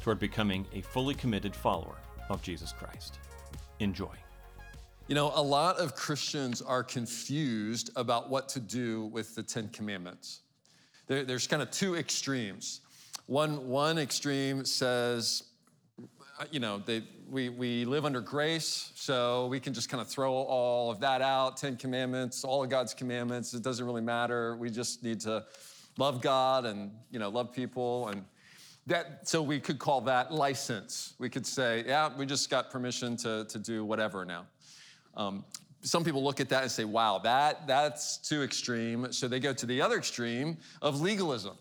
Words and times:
toward 0.00 0.18
becoming 0.18 0.66
a 0.72 0.80
fully 0.80 1.14
committed 1.14 1.54
follower 1.54 1.96
of 2.28 2.42
Jesus 2.42 2.72
Christ. 2.72 3.18
Enjoy. 3.80 4.14
You 5.08 5.14
know, 5.14 5.32
a 5.34 5.42
lot 5.42 5.78
of 5.78 5.94
Christians 5.94 6.62
are 6.62 6.84
confused 6.84 7.90
about 7.96 8.30
what 8.30 8.48
to 8.50 8.60
do 8.60 9.06
with 9.06 9.34
the 9.34 9.42
Ten 9.42 9.68
Commandments. 9.68 10.40
There, 11.08 11.24
there's 11.24 11.46
kind 11.46 11.62
of 11.62 11.70
two 11.70 11.96
extremes. 11.96 12.80
One, 13.26 13.68
one 13.68 13.98
extreme 13.98 14.64
says, 14.64 15.42
you 16.50 16.60
know, 16.60 16.78
they, 16.78 17.02
we, 17.28 17.48
we 17.48 17.84
live 17.84 18.04
under 18.04 18.20
grace, 18.20 18.92
so 18.94 19.48
we 19.48 19.60
can 19.60 19.74
just 19.74 19.88
kind 19.88 20.00
of 20.00 20.08
throw 20.08 20.32
all 20.32 20.90
of 20.90 21.00
that 21.00 21.22
out 21.22 21.56
Ten 21.56 21.76
Commandments, 21.76 22.44
all 22.44 22.62
of 22.62 22.70
God's 22.70 22.94
commandments. 22.94 23.52
It 23.52 23.62
doesn't 23.62 23.84
really 23.84 24.00
matter. 24.00 24.56
We 24.56 24.70
just 24.70 25.02
need 25.02 25.20
to 25.20 25.44
love 25.98 26.22
God 26.22 26.66
and, 26.66 26.92
you 27.10 27.18
know, 27.18 27.28
love 27.28 27.52
people 27.52 28.08
and 28.08 28.24
that, 28.90 29.28
so 29.28 29.40
we 29.40 29.58
could 29.58 29.78
call 29.78 30.00
that 30.02 30.32
license. 30.32 31.14
We 31.18 31.30
could 31.30 31.46
say, 31.46 31.84
yeah, 31.86 32.10
we 32.16 32.26
just 32.26 32.50
got 32.50 32.70
permission 32.70 33.16
to, 33.18 33.46
to 33.46 33.58
do 33.58 33.84
whatever 33.84 34.24
now. 34.24 34.46
Um, 35.16 35.44
some 35.82 36.04
people 36.04 36.22
look 36.22 36.40
at 36.40 36.48
that 36.50 36.62
and 36.62 36.70
say, 36.70 36.84
wow, 36.84 37.18
that, 37.18 37.66
that's 37.66 38.18
too 38.18 38.42
extreme. 38.42 39.12
So 39.12 39.28
they 39.28 39.40
go 39.40 39.52
to 39.52 39.64
the 39.64 39.80
other 39.80 39.96
extreme 39.96 40.58
of 40.82 41.00
legalism 41.00 41.56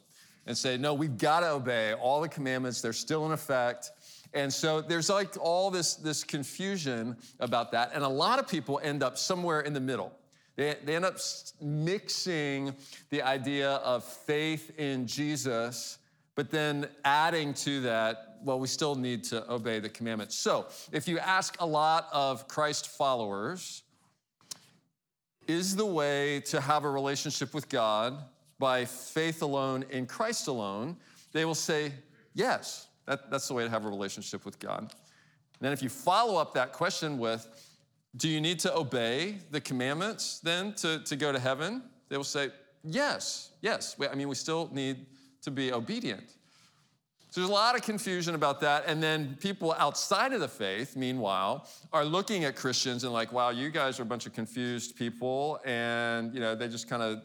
and 0.45 0.57
say, 0.57 0.77
no, 0.77 0.93
we've 0.93 1.17
got 1.17 1.41
to 1.41 1.51
obey 1.51 1.93
all 1.93 2.19
the 2.19 2.27
commandments, 2.27 2.81
they're 2.81 2.93
still 2.93 3.25
in 3.25 3.31
effect. 3.31 3.91
And 4.33 4.51
so 4.51 4.81
there's 4.81 5.09
like 5.09 5.35
all 5.39 5.71
this, 5.71 5.95
this 5.95 6.23
confusion 6.23 7.15
about 7.39 7.71
that. 7.71 7.91
And 7.93 8.03
a 8.03 8.09
lot 8.09 8.39
of 8.39 8.47
people 8.47 8.79
end 8.83 9.03
up 9.03 9.17
somewhere 9.17 9.61
in 9.61 9.73
the 9.73 9.79
middle. 9.79 10.11
They, 10.55 10.75
they 10.83 10.95
end 10.95 11.05
up 11.05 11.17
mixing 11.61 12.75
the 13.11 13.21
idea 13.21 13.73
of 13.75 14.03
faith 14.03 14.77
in 14.77 15.07
Jesus 15.07 15.98
but 16.39 16.51
then 16.51 16.87
adding 17.03 17.53
to 17.53 17.81
that, 17.81 18.37
well, 18.45 18.61
we 18.61 18.67
still 18.69 18.95
need 18.95 19.25
to 19.25 19.51
obey 19.51 19.81
the 19.81 19.89
commandments. 19.89 20.35
So 20.35 20.67
if 20.93 21.05
you 21.05 21.19
ask 21.19 21.57
a 21.59 21.65
lot 21.65 22.07
of 22.13 22.47
Christ 22.47 22.87
followers, 22.87 23.83
is 25.49 25.75
the 25.75 25.85
way 25.85 26.39
to 26.45 26.61
have 26.61 26.85
a 26.85 26.89
relationship 26.89 27.53
with 27.53 27.67
God 27.67 28.19
by 28.57 28.85
faith 28.85 29.41
alone 29.41 29.83
in 29.89 30.05
Christ 30.05 30.47
alone? 30.47 30.95
They 31.33 31.43
will 31.43 31.55
say, 31.55 31.91
yes, 32.33 32.87
that, 33.05 33.29
that's 33.29 33.49
the 33.49 33.53
way 33.53 33.65
to 33.65 33.69
have 33.69 33.83
a 33.83 33.89
relationship 33.89 34.45
with 34.45 34.59
God. 34.59 34.79
And 34.79 34.89
then 35.59 35.73
if 35.73 35.83
you 35.83 35.89
follow 35.89 36.39
up 36.39 36.53
that 36.53 36.71
question 36.71 37.17
with, 37.17 37.49
do 38.15 38.29
you 38.29 38.39
need 38.39 38.59
to 38.59 38.73
obey 38.73 39.39
the 39.51 39.59
commandments 39.59 40.39
then 40.39 40.71
to, 40.75 40.99
to 40.99 41.17
go 41.17 41.33
to 41.33 41.39
heaven? 41.39 41.81
They 42.07 42.15
will 42.15 42.23
say, 42.23 42.51
yes, 42.81 43.51
yes. 43.59 43.97
I 44.09 44.15
mean, 44.15 44.29
we 44.29 44.35
still 44.35 44.69
need 44.71 45.05
to 45.41 45.51
be 45.51 45.71
obedient. 45.71 46.29
So 47.31 47.41
there's 47.41 47.49
a 47.49 47.53
lot 47.53 47.75
of 47.75 47.83
confusion 47.83 48.33
about 48.33 48.59
that. 48.61 48.85
And 48.87 49.03
then 49.03 49.37
people 49.39 49.75
outside 49.77 50.33
of 50.33 50.39
the 50.39 50.47
faith, 50.47 50.95
meanwhile, 50.95 51.67
are 51.93 52.03
looking 52.03 52.43
at 52.43 52.55
Christians 52.55 53.03
and 53.03 53.13
like, 53.13 53.31
wow, 53.31 53.51
you 53.51 53.69
guys 53.69 53.99
are 53.99 54.03
a 54.03 54.05
bunch 54.07 54.25
of 54.25 54.33
confused 54.33 54.95
people. 54.95 55.59
And, 55.63 56.33
you 56.33 56.39
know, 56.39 56.55
they 56.55 56.67
just 56.67 56.89
kind 56.89 57.03
of, 57.03 57.21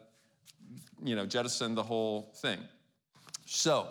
you 1.03 1.17
know, 1.17 1.25
jettison 1.25 1.75
the 1.75 1.83
whole 1.83 2.35
thing. 2.37 2.59
So, 3.47 3.89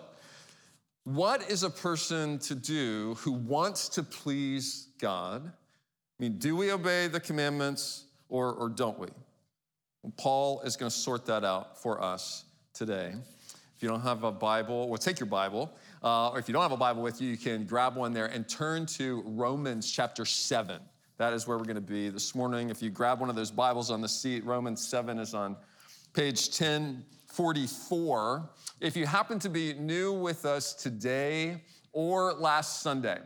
what 1.02 1.50
is 1.50 1.64
a 1.64 1.70
person 1.70 2.38
to 2.40 2.54
do 2.54 3.14
who 3.18 3.32
wants 3.32 3.88
to 3.90 4.02
please 4.02 4.88
God? 5.00 5.44
I 5.44 6.22
mean, 6.22 6.38
do 6.38 6.56
we 6.56 6.70
obey 6.70 7.08
the 7.08 7.20
commandments 7.20 8.04
or, 8.28 8.52
or 8.52 8.68
don't 8.68 8.98
we? 8.98 9.08
Paul 10.16 10.60
is 10.60 10.76
going 10.76 10.90
to 10.90 10.96
sort 10.96 11.26
that 11.26 11.44
out 11.44 11.82
for 11.82 12.02
us 12.02 12.44
today. 12.72 13.14
If 13.76 13.82
you 13.82 13.88
don't 13.88 14.02
have 14.02 14.22
a 14.22 14.30
Bible, 14.30 14.88
well, 14.88 14.98
take 14.98 15.18
your 15.18 15.26
Bible. 15.26 15.76
Uh, 16.02 16.30
or 16.30 16.38
if 16.38 16.48
you 16.48 16.52
don't 16.52 16.62
have 16.62 16.72
a 16.72 16.76
Bible 16.76 17.02
with 17.02 17.20
you, 17.20 17.30
you 17.30 17.36
can 17.36 17.64
grab 17.64 17.96
one 17.96 18.12
there 18.12 18.26
and 18.26 18.48
turn 18.48 18.86
to 18.86 19.22
Romans 19.26 19.90
chapter 19.90 20.24
7. 20.24 20.80
That 21.16 21.32
is 21.32 21.48
where 21.48 21.58
we're 21.58 21.64
going 21.64 21.74
to 21.74 21.80
be 21.80 22.08
this 22.08 22.36
morning. 22.36 22.70
If 22.70 22.82
you 22.82 22.90
grab 22.90 23.20
one 23.20 23.30
of 23.30 23.36
those 23.36 23.50
Bibles 23.50 23.90
on 23.90 24.00
the 24.00 24.08
seat, 24.08 24.44
Romans 24.44 24.86
7 24.86 25.18
is 25.18 25.34
on 25.34 25.56
page 26.12 26.48
1044. 26.48 28.50
If 28.80 28.96
you 28.96 29.06
happen 29.06 29.40
to 29.40 29.48
be 29.48 29.74
new 29.74 30.12
with 30.12 30.44
us 30.44 30.72
today 30.74 31.62
or 31.92 32.32
last 32.34 32.80
Sunday, 32.80 33.18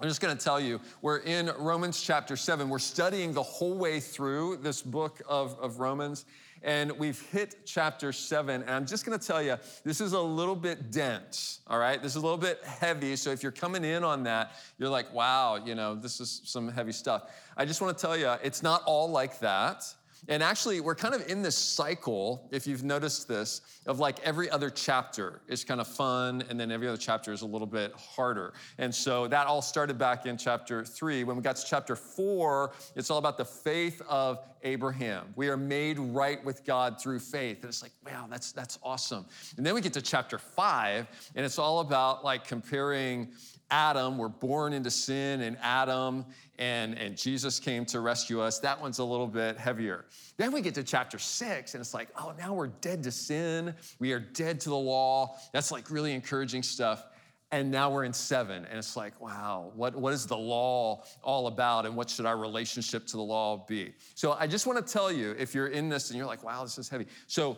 I'm 0.00 0.08
just 0.08 0.20
going 0.20 0.36
to 0.36 0.42
tell 0.42 0.60
you, 0.60 0.80
we're 1.02 1.18
in 1.18 1.50
Romans 1.58 2.00
chapter 2.00 2.36
7. 2.36 2.68
We're 2.68 2.78
studying 2.78 3.32
the 3.32 3.42
whole 3.42 3.78
way 3.78 3.98
through 3.98 4.58
this 4.58 4.80
book 4.80 5.20
of, 5.26 5.58
of 5.58 5.80
Romans 5.80 6.24
and 6.62 6.92
we've 6.92 7.20
hit 7.30 7.66
chapter 7.66 8.12
seven. 8.12 8.62
And 8.62 8.70
I'm 8.70 8.86
just 8.86 9.04
gonna 9.04 9.18
tell 9.18 9.42
you, 9.42 9.56
this 9.84 10.00
is 10.00 10.12
a 10.12 10.20
little 10.20 10.56
bit 10.56 10.90
dense, 10.90 11.60
all 11.66 11.78
right? 11.78 12.02
This 12.02 12.12
is 12.12 12.16
a 12.16 12.20
little 12.20 12.38
bit 12.38 12.62
heavy. 12.64 13.16
So 13.16 13.30
if 13.30 13.42
you're 13.42 13.52
coming 13.52 13.84
in 13.84 14.04
on 14.04 14.24
that, 14.24 14.52
you're 14.78 14.88
like, 14.88 15.12
wow, 15.12 15.56
you 15.56 15.74
know, 15.74 15.94
this 15.94 16.20
is 16.20 16.40
some 16.44 16.68
heavy 16.68 16.92
stuff. 16.92 17.30
I 17.56 17.64
just 17.64 17.80
wanna 17.80 17.94
tell 17.94 18.16
you, 18.16 18.34
it's 18.42 18.62
not 18.62 18.82
all 18.86 19.10
like 19.10 19.38
that. 19.40 19.84
And 20.26 20.42
actually, 20.42 20.80
we're 20.80 20.94
kind 20.96 21.14
of 21.14 21.28
in 21.28 21.42
this 21.42 21.56
cycle, 21.56 22.48
if 22.50 22.66
you've 22.66 22.82
noticed 22.82 23.28
this, 23.28 23.60
of 23.86 24.00
like 24.00 24.18
every 24.20 24.50
other 24.50 24.68
chapter 24.68 25.40
is 25.46 25.64
kind 25.64 25.80
of 25.80 25.86
fun, 25.86 26.42
and 26.50 26.58
then 26.58 26.72
every 26.72 26.88
other 26.88 26.98
chapter 26.98 27.32
is 27.32 27.42
a 27.42 27.46
little 27.46 27.66
bit 27.66 27.92
harder. 27.94 28.52
And 28.78 28.94
so 28.94 29.28
that 29.28 29.46
all 29.46 29.62
started 29.62 29.96
back 29.96 30.26
in 30.26 30.36
chapter 30.36 30.84
three. 30.84 31.24
When 31.24 31.36
we 31.36 31.42
got 31.42 31.56
to 31.56 31.66
chapter 31.66 31.94
four, 31.94 32.72
it's 32.96 33.10
all 33.10 33.18
about 33.18 33.38
the 33.38 33.44
faith 33.44 34.02
of 34.08 34.40
Abraham. 34.64 35.32
We 35.36 35.48
are 35.48 35.56
made 35.56 35.98
right 35.98 36.44
with 36.44 36.64
God 36.64 37.00
through 37.00 37.20
faith. 37.20 37.58
And 37.62 37.68
it's 37.68 37.82
like, 37.82 37.92
wow, 38.04 38.26
that's, 38.28 38.52
that's 38.52 38.78
awesome. 38.82 39.24
And 39.56 39.64
then 39.64 39.74
we 39.74 39.80
get 39.80 39.92
to 39.92 40.02
chapter 40.02 40.38
five, 40.38 41.06
and 41.36 41.46
it's 41.46 41.58
all 41.58 41.80
about 41.80 42.24
like 42.24 42.44
comparing 42.44 43.28
Adam, 43.70 44.16
we're 44.16 44.28
born 44.28 44.72
into 44.72 44.90
sin 44.90 45.42
and 45.42 45.56
Adam, 45.60 46.24
and, 46.58 46.96
and 46.98 47.16
Jesus 47.16 47.60
came 47.60 47.84
to 47.86 48.00
rescue 48.00 48.40
us. 48.40 48.58
That 48.60 48.80
one's 48.80 48.98
a 48.98 49.04
little 49.04 49.26
bit 49.26 49.58
heavier. 49.58 50.06
Then 50.38 50.52
we 50.52 50.62
get 50.62 50.74
to 50.76 50.82
chapter 50.82 51.18
six, 51.18 51.74
and 51.74 51.80
it's 51.80 51.92
like, 51.92 52.08
oh, 52.18 52.32
now 52.38 52.54
we're 52.54 52.68
dead 52.68 53.02
to 53.02 53.10
sin. 53.10 53.74
We 53.98 54.12
are 54.12 54.20
dead 54.20 54.60
to 54.60 54.70
the 54.70 54.76
law. 54.76 55.36
That's 55.52 55.70
like 55.70 55.90
really 55.90 56.14
encouraging 56.14 56.62
stuff. 56.62 57.04
And 57.50 57.70
now 57.70 57.90
we're 57.90 58.04
in 58.04 58.12
seven, 58.12 58.66
and 58.66 58.78
it's 58.78 58.94
like, 58.94 59.18
wow, 59.22 59.72
what, 59.74 59.96
what 59.96 60.12
is 60.12 60.26
the 60.26 60.36
law 60.36 61.02
all 61.22 61.46
about, 61.46 61.86
and 61.86 61.96
what 61.96 62.10
should 62.10 62.26
our 62.26 62.36
relationship 62.36 63.06
to 63.06 63.16
the 63.16 63.22
law 63.22 63.64
be? 63.66 63.94
So 64.14 64.32
I 64.32 64.46
just 64.46 64.66
want 64.66 64.86
to 64.86 64.92
tell 64.92 65.10
you, 65.10 65.34
if 65.38 65.54
you're 65.54 65.68
in 65.68 65.88
this 65.88 66.10
and 66.10 66.18
you're 66.18 66.26
like, 66.26 66.44
wow, 66.44 66.62
this 66.62 66.76
is 66.76 66.90
heavy. 66.90 67.06
So 67.26 67.56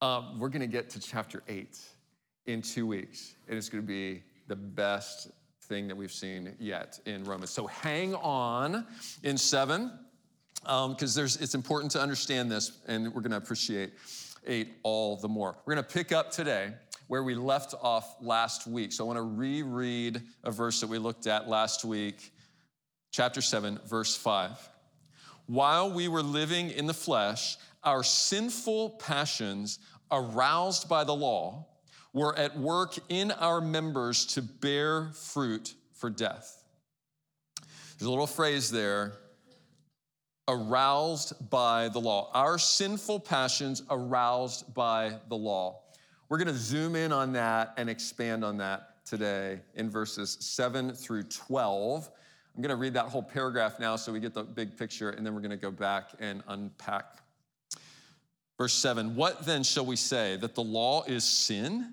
um, 0.00 0.40
we're 0.40 0.48
going 0.48 0.60
to 0.62 0.66
get 0.66 0.90
to 0.90 1.00
chapter 1.00 1.42
eight 1.48 1.78
in 2.46 2.62
two 2.62 2.84
weeks, 2.84 3.36
and 3.48 3.56
it's 3.56 3.68
going 3.68 3.84
to 3.84 3.86
be 3.86 4.24
the 4.52 4.56
best 4.56 5.30
thing 5.62 5.88
that 5.88 5.96
we've 5.96 6.12
seen 6.12 6.54
yet 6.58 7.00
in 7.06 7.24
Romans. 7.24 7.48
So 7.48 7.66
hang 7.66 8.14
on 8.16 8.86
in 9.22 9.38
seven, 9.38 9.90
because 10.60 11.18
um, 11.18 11.24
it's 11.40 11.54
important 11.54 11.90
to 11.92 12.02
understand 12.02 12.52
this, 12.52 12.82
and 12.86 13.04
we're 13.14 13.22
going 13.22 13.30
to 13.30 13.38
appreciate 13.38 13.94
eight 14.46 14.74
all 14.82 15.16
the 15.16 15.28
more. 15.28 15.56
We're 15.64 15.72
going 15.72 15.86
to 15.86 15.90
pick 15.90 16.12
up 16.12 16.32
today 16.32 16.74
where 17.06 17.22
we 17.22 17.34
left 17.34 17.72
off 17.80 18.16
last 18.20 18.66
week. 18.66 18.92
So 18.92 19.04
I 19.04 19.06
want 19.06 19.16
to 19.16 19.22
reread 19.22 20.20
a 20.44 20.50
verse 20.50 20.82
that 20.82 20.90
we 20.90 20.98
looked 20.98 21.26
at 21.26 21.48
last 21.48 21.82
week, 21.82 22.30
chapter 23.10 23.40
7, 23.40 23.80
verse 23.86 24.14
5. 24.14 24.50
While 25.46 25.92
we 25.92 26.08
were 26.08 26.22
living 26.22 26.68
in 26.68 26.86
the 26.86 26.92
flesh, 26.92 27.56
our 27.82 28.02
sinful 28.02 28.90
passions, 28.98 29.78
aroused 30.10 30.90
by 30.90 31.04
the 31.04 31.14
law, 31.14 31.68
were 32.12 32.36
at 32.38 32.58
work 32.58 32.98
in 33.08 33.30
our 33.32 33.60
members 33.60 34.26
to 34.26 34.42
bear 34.42 35.10
fruit 35.14 35.74
for 35.94 36.10
death. 36.10 36.62
There's 37.98 38.06
a 38.06 38.10
little 38.10 38.26
phrase 38.26 38.70
there 38.70 39.14
aroused 40.48 41.50
by 41.50 41.88
the 41.88 42.00
law. 42.00 42.30
Our 42.34 42.58
sinful 42.58 43.20
passions 43.20 43.82
aroused 43.88 44.74
by 44.74 45.18
the 45.28 45.36
law. 45.36 45.80
We're 46.28 46.38
going 46.38 46.48
to 46.48 46.54
zoom 46.54 46.96
in 46.96 47.12
on 47.12 47.32
that 47.34 47.74
and 47.76 47.88
expand 47.88 48.44
on 48.44 48.56
that 48.58 49.04
today 49.06 49.60
in 49.74 49.88
verses 49.90 50.36
7 50.40 50.92
through 50.92 51.24
12. 51.24 52.10
I'm 52.54 52.62
going 52.62 52.70
to 52.70 52.76
read 52.76 52.94
that 52.94 53.06
whole 53.06 53.22
paragraph 53.22 53.78
now 53.78 53.96
so 53.96 54.12
we 54.12 54.20
get 54.20 54.34
the 54.34 54.42
big 54.42 54.76
picture, 54.76 55.10
and 55.10 55.24
then 55.24 55.34
we're 55.34 55.40
going 55.40 55.50
to 55.50 55.56
go 55.56 55.70
back 55.70 56.10
and 56.18 56.42
unpack. 56.48 57.18
Verse 58.58 58.74
7 58.74 59.14
What 59.14 59.46
then 59.46 59.62
shall 59.62 59.86
we 59.86 59.96
say? 59.96 60.36
That 60.36 60.54
the 60.54 60.62
law 60.62 61.04
is 61.04 61.24
sin? 61.24 61.92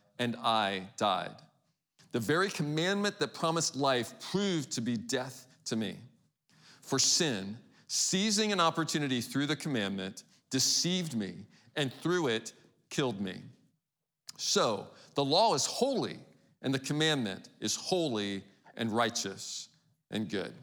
and 0.21 0.35
I 0.43 0.83
died. 0.97 1.33
The 2.11 2.19
very 2.19 2.51
commandment 2.51 3.17
that 3.17 3.33
promised 3.33 3.75
life 3.75 4.13
proved 4.31 4.71
to 4.73 4.81
be 4.81 4.95
death 4.95 5.47
to 5.65 5.75
me. 5.75 5.95
For 6.81 6.99
sin, 6.99 7.57
seizing 7.87 8.51
an 8.51 8.59
opportunity 8.59 9.19
through 9.19 9.47
the 9.47 9.55
commandment, 9.55 10.21
deceived 10.51 11.15
me 11.15 11.33
and 11.75 11.91
through 11.91 12.27
it 12.27 12.53
killed 12.91 13.19
me. 13.19 13.41
So 14.37 14.85
the 15.15 15.25
law 15.25 15.55
is 15.55 15.65
holy 15.65 16.19
and 16.61 16.71
the 16.71 16.79
commandment 16.79 17.49
is 17.59 17.75
holy 17.75 18.43
and 18.77 18.91
righteous 18.91 19.69
and 20.11 20.29
good. 20.29 20.53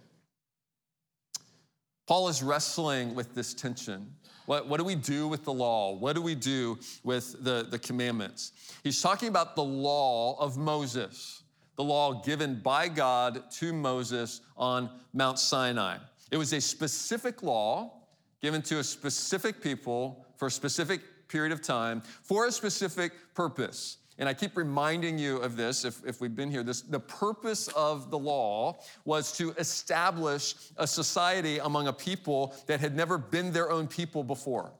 Paul 2.06 2.28
is 2.28 2.44
wrestling 2.44 3.16
with 3.16 3.34
this 3.34 3.54
tension. 3.54 4.14
What, 4.48 4.66
what 4.66 4.78
do 4.78 4.84
we 4.84 4.94
do 4.94 5.28
with 5.28 5.44
the 5.44 5.52
law? 5.52 5.92
What 5.92 6.16
do 6.16 6.22
we 6.22 6.34
do 6.34 6.78
with 7.04 7.44
the, 7.44 7.66
the 7.68 7.78
commandments? 7.78 8.52
He's 8.82 9.02
talking 9.02 9.28
about 9.28 9.54
the 9.54 9.62
law 9.62 10.40
of 10.40 10.56
Moses, 10.56 11.42
the 11.76 11.84
law 11.84 12.22
given 12.22 12.58
by 12.60 12.88
God 12.88 13.42
to 13.58 13.74
Moses 13.74 14.40
on 14.56 14.88
Mount 15.12 15.38
Sinai. 15.38 15.98
It 16.30 16.38
was 16.38 16.54
a 16.54 16.62
specific 16.62 17.42
law 17.42 17.92
given 18.40 18.62
to 18.62 18.78
a 18.78 18.84
specific 18.84 19.62
people 19.62 20.24
for 20.38 20.48
a 20.48 20.50
specific 20.50 21.02
period 21.28 21.52
of 21.52 21.60
time 21.60 22.00
for 22.00 22.46
a 22.46 22.50
specific 22.50 23.12
purpose. 23.34 23.98
And 24.18 24.28
I 24.28 24.34
keep 24.34 24.56
reminding 24.56 25.16
you 25.16 25.36
of 25.38 25.56
this 25.56 25.84
if, 25.84 26.04
if 26.04 26.20
we've 26.20 26.34
been 26.34 26.50
here. 26.50 26.64
This, 26.64 26.82
the 26.82 26.98
purpose 26.98 27.68
of 27.68 28.10
the 28.10 28.18
law 28.18 28.78
was 29.04 29.30
to 29.38 29.52
establish 29.52 30.54
a 30.76 30.86
society 30.86 31.58
among 31.58 31.86
a 31.86 31.92
people 31.92 32.54
that 32.66 32.80
had 32.80 32.96
never 32.96 33.16
been 33.16 33.52
their 33.52 33.70
own 33.70 33.86
people 33.86 34.24
before. 34.24 34.72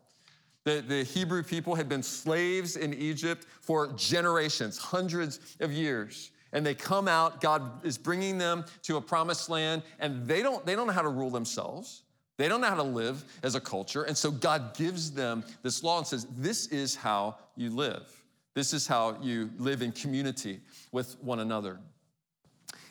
The, 0.64 0.85
the 0.87 1.05
Hebrew 1.05 1.44
people 1.44 1.76
had 1.76 1.88
been 1.88 2.02
slaves 2.02 2.76
in 2.76 2.93
Egypt 2.94 3.46
for 3.61 3.93
generations, 3.93 4.76
hundreds 4.76 5.56
of 5.61 5.73
years. 5.73 6.32
And 6.52 6.67
they 6.67 6.75
come 6.75 7.06
out, 7.06 7.41
God 7.41 7.84
is 7.84 7.96
bringing 7.96 8.38
them 8.38 8.64
to 8.82 8.96
a 8.96 9.00
promised 9.00 9.49
land, 9.49 9.82
and 10.00 10.26
they 10.26 10.43
don't, 10.43 10.64
they 10.67 10.75
don't 10.75 10.87
know 10.87 10.93
how 10.93 11.02
to 11.02 11.08
rule 11.08 11.31
themselves. 11.31 12.02
They 12.38 12.49
don't 12.49 12.61
know 12.61 12.69
how 12.69 12.76
to 12.76 12.82
live 12.82 13.25
as 13.43 13.55
a 13.55 13.61
culture. 13.61 14.05
And 14.05 14.17
so 14.17 14.31
God 14.31 14.76
gives 14.76 15.11
them 15.11 15.44
this 15.62 15.82
law 15.82 15.99
and 15.99 16.06
says, 16.06 16.26
This 16.37 16.67
is 16.69 16.94
how 16.94 17.37
you 17.56 17.70
live. 17.70 18.18
This 18.58 18.72
is 18.72 18.88
how 18.88 19.16
you 19.22 19.50
live 19.56 19.82
in 19.82 19.93
community 19.93 20.58
with 20.90 21.16
one 21.22 21.38
another. 21.38 21.78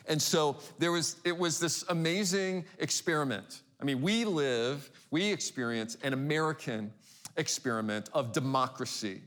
And 0.06 0.22
so 0.22 0.56
there 0.78 0.92
was, 0.92 1.16
it 1.26 1.36
was 1.36 1.60
this 1.60 1.84
amazing 1.90 2.64
experiment. 2.78 3.60
I 3.78 3.84
mean, 3.84 4.00
we 4.00 4.24
live, 4.24 4.90
we 5.10 5.30
experience 5.30 5.98
an 6.02 6.14
American 6.14 6.90
experiment 7.36 8.08
of 8.14 8.32
democracy. 8.32 9.20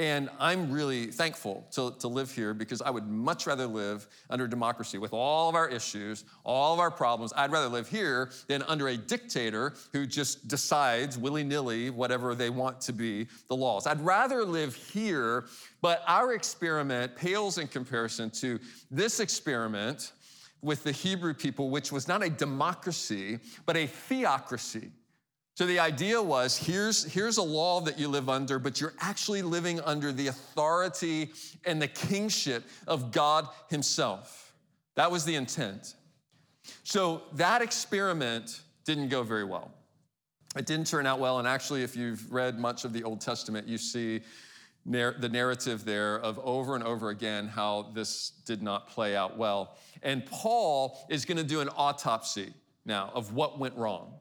And 0.00 0.30
I'm 0.38 0.72
really 0.72 1.08
thankful 1.08 1.66
to, 1.72 1.94
to 1.98 2.08
live 2.08 2.32
here 2.32 2.54
because 2.54 2.80
I 2.80 2.88
would 2.88 3.06
much 3.06 3.46
rather 3.46 3.66
live 3.66 4.08
under 4.30 4.48
democracy 4.48 4.96
with 4.96 5.12
all 5.12 5.50
of 5.50 5.54
our 5.54 5.68
issues, 5.68 6.24
all 6.42 6.72
of 6.72 6.80
our 6.80 6.90
problems. 6.90 7.34
I'd 7.36 7.52
rather 7.52 7.68
live 7.68 7.86
here 7.86 8.30
than 8.46 8.62
under 8.62 8.88
a 8.88 8.96
dictator 8.96 9.74
who 9.92 10.06
just 10.06 10.48
decides 10.48 11.18
willy 11.18 11.44
nilly 11.44 11.90
whatever 11.90 12.34
they 12.34 12.48
want 12.48 12.80
to 12.80 12.94
be 12.94 13.28
the 13.48 13.56
laws. 13.56 13.86
I'd 13.86 14.00
rather 14.00 14.42
live 14.42 14.74
here, 14.74 15.44
but 15.82 16.02
our 16.06 16.32
experiment 16.32 17.14
pales 17.14 17.58
in 17.58 17.68
comparison 17.68 18.30
to 18.40 18.58
this 18.90 19.20
experiment 19.20 20.12
with 20.62 20.82
the 20.82 20.92
Hebrew 20.92 21.34
people, 21.34 21.68
which 21.68 21.92
was 21.92 22.08
not 22.08 22.22
a 22.22 22.30
democracy, 22.30 23.38
but 23.66 23.76
a 23.76 23.86
theocracy. 23.86 24.92
So 25.54 25.66
the 25.66 25.78
idea 25.78 26.22
was 26.22 26.56
here's, 26.56 27.04
here's 27.04 27.36
a 27.36 27.42
law 27.42 27.80
that 27.82 27.98
you 27.98 28.08
live 28.08 28.28
under, 28.28 28.58
but 28.58 28.80
you're 28.80 28.94
actually 29.00 29.42
living 29.42 29.80
under 29.80 30.12
the 30.12 30.28
authority 30.28 31.32
and 31.66 31.82
the 31.82 31.88
kingship 31.88 32.64
of 32.86 33.12
God 33.12 33.48
Himself. 33.68 34.54
That 34.94 35.10
was 35.10 35.24
the 35.24 35.34
intent. 35.34 35.94
So 36.84 37.22
that 37.34 37.62
experiment 37.62 38.62
didn't 38.84 39.08
go 39.08 39.22
very 39.22 39.44
well. 39.44 39.70
It 40.56 40.66
didn't 40.66 40.86
turn 40.86 41.06
out 41.06 41.20
well. 41.20 41.38
And 41.38 41.46
actually, 41.46 41.82
if 41.82 41.94
you've 41.94 42.32
read 42.32 42.58
much 42.58 42.84
of 42.84 42.92
the 42.92 43.04
Old 43.04 43.20
Testament, 43.20 43.68
you 43.68 43.78
see 43.78 44.22
the 44.86 45.28
narrative 45.30 45.84
there 45.84 46.18
of 46.18 46.38
over 46.40 46.74
and 46.74 46.82
over 46.82 47.10
again 47.10 47.46
how 47.46 47.90
this 47.94 48.30
did 48.46 48.62
not 48.62 48.88
play 48.88 49.14
out 49.14 49.36
well. 49.36 49.76
And 50.02 50.24
Paul 50.26 51.06
is 51.10 51.24
going 51.24 51.36
to 51.36 51.44
do 51.44 51.60
an 51.60 51.68
autopsy 51.76 52.52
now 52.84 53.10
of 53.14 53.34
what 53.34 53.58
went 53.58 53.76
wrong. 53.76 54.14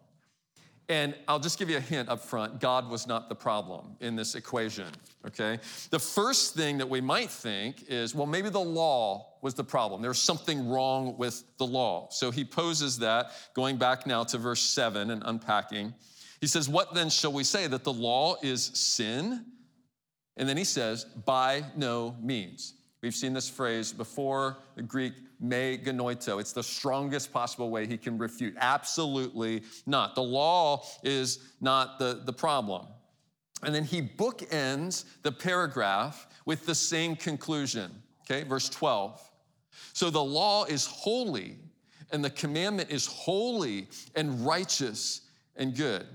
And 0.90 1.14
I'll 1.28 1.40
just 1.40 1.60
give 1.60 1.70
you 1.70 1.78
a 1.78 1.82
hint 1.82 2.10
up 2.10 2.20
front 2.20 2.60
God 2.60 2.90
was 2.90 3.06
not 3.06 3.30
the 3.30 3.36
problem 3.36 3.96
in 4.00 4.16
this 4.16 4.34
equation, 4.34 4.88
okay? 5.26 5.60
The 5.92 6.00
first 6.00 6.56
thing 6.56 6.80
that 6.80 6.90
we 6.90 7.00
might 7.00 7.30
think 7.30 7.84
is, 7.88 8.16
well, 8.16 8.26
maybe 8.26 8.50
the 8.50 8.60
law 8.60 9.36
was 9.44 9.54
the 9.54 9.64
problem. 9.64 10.02
There's 10.02 10.20
something 10.20 10.68
wrong 10.68 11.16
with 11.18 11.44
the 11.58 11.66
law. 11.66 12.08
So 12.10 12.32
he 12.32 12.44
poses 12.44 12.98
that, 13.00 13.32
going 13.54 13.78
back 13.78 14.08
now 14.08 14.24
to 14.26 14.40
verse 14.40 14.62
7 14.62 15.12
and 15.12 15.22
unpacking. 15.26 15.94
He 16.42 16.48
says, 16.48 16.68
What 16.68 16.96
then 16.96 17.10
shall 17.12 17.34
we 17.34 17.44
say? 17.44 17.68
That 17.68 17.84
the 17.84 17.94
law 17.94 18.38
is 18.42 18.64
sin? 18.74 19.46
And 20.38 20.50
then 20.50 20.58
he 20.58 20.64
says, 20.64 21.06
By 21.06 21.66
no 21.76 22.16
means. 22.20 22.74
We've 23.02 23.16
seen 23.16 23.34
this 23.34 23.50
phrase 23.50 23.94
before, 23.94 24.58
the 24.76 24.82
Greek 24.82 25.14
me 25.40 25.78
genoito. 25.78 26.40
It's 26.40 26.52
the 26.52 26.64
strongest 26.64 27.32
possible 27.32 27.70
way 27.70 27.88
he 27.88 27.98
can 27.98 28.18
refute. 28.18 28.56
Absolutely 28.58 29.64
not. 29.86 30.16
The 30.16 30.24
law 30.24 30.84
is 31.02 31.40
not 31.62 31.98
the, 31.98 32.22
the 32.26 32.34
problem. 32.34 32.88
And 33.64 33.74
then 33.74 33.86
he 33.86 34.02
bookends 34.02 35.06
the 35.24 35.32
paragraph 35.32 36.28
with 36.46 36.66
the 36.66 36.76
same 36.76 37.16
conclusion. 37.16 37.92
Okay, 38.30 38.44
verse 38.44 38.68
12. 38.70 39.22
So 39.94 40.10
the 40.10 40.24
law 40.24 40.66
is 40.66 40.86
holy, 40.86 41.58
and 42.12 42.24
the 42.24 42.30
commandment 42.30 42.90
is 42.90 43.06
holy 43.06 43.88
and 44.16 44.46
righteous 44.46 45.22
and 45.56 45.76
good. 45.76 46.06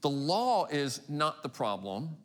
The 0.00 0.10
law 0.10 0.66
is 0.66 1.00
not 1.08 1.42
the 1.42 1.48
problem. 1.48 2.16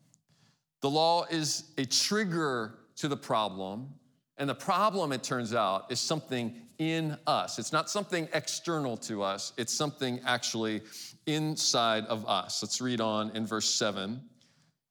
The 0.82 0.90
law 0.90 1.26
is 1.30 1.66
a 1.78 1.86
trigger 1.86 2.76
to 2.98 3.08
the 3.08 3.18
problem. 3.18 3.90
And 4.38 4.50
the 4.50 4.56
problem, 4.56 5.12
it 5.12 5.24
turns 5.24 5.54
out, 5.54 5.92
is 5.92 6.00
something 6.00 6.56
in 6.78 7.18
us. 7.26 7.58
It's 7.58 7.74
not 7.74 7.90
something 7.90 8.28
external 8.34 8.98
to 8.98 9.24
us, 9.24 9.54
it's 9.58 9.74
something 9.74 10.20
actually 10.26 10.82
inside 11.26 12.06
of 12.06 12.28
us. 12.28 12.62
Let's 12.62 12.82
read 12.82 13.02
on 13.02 13.32
in 13.36 13.46
verse 13.46 13.74
7. 13.74 14.22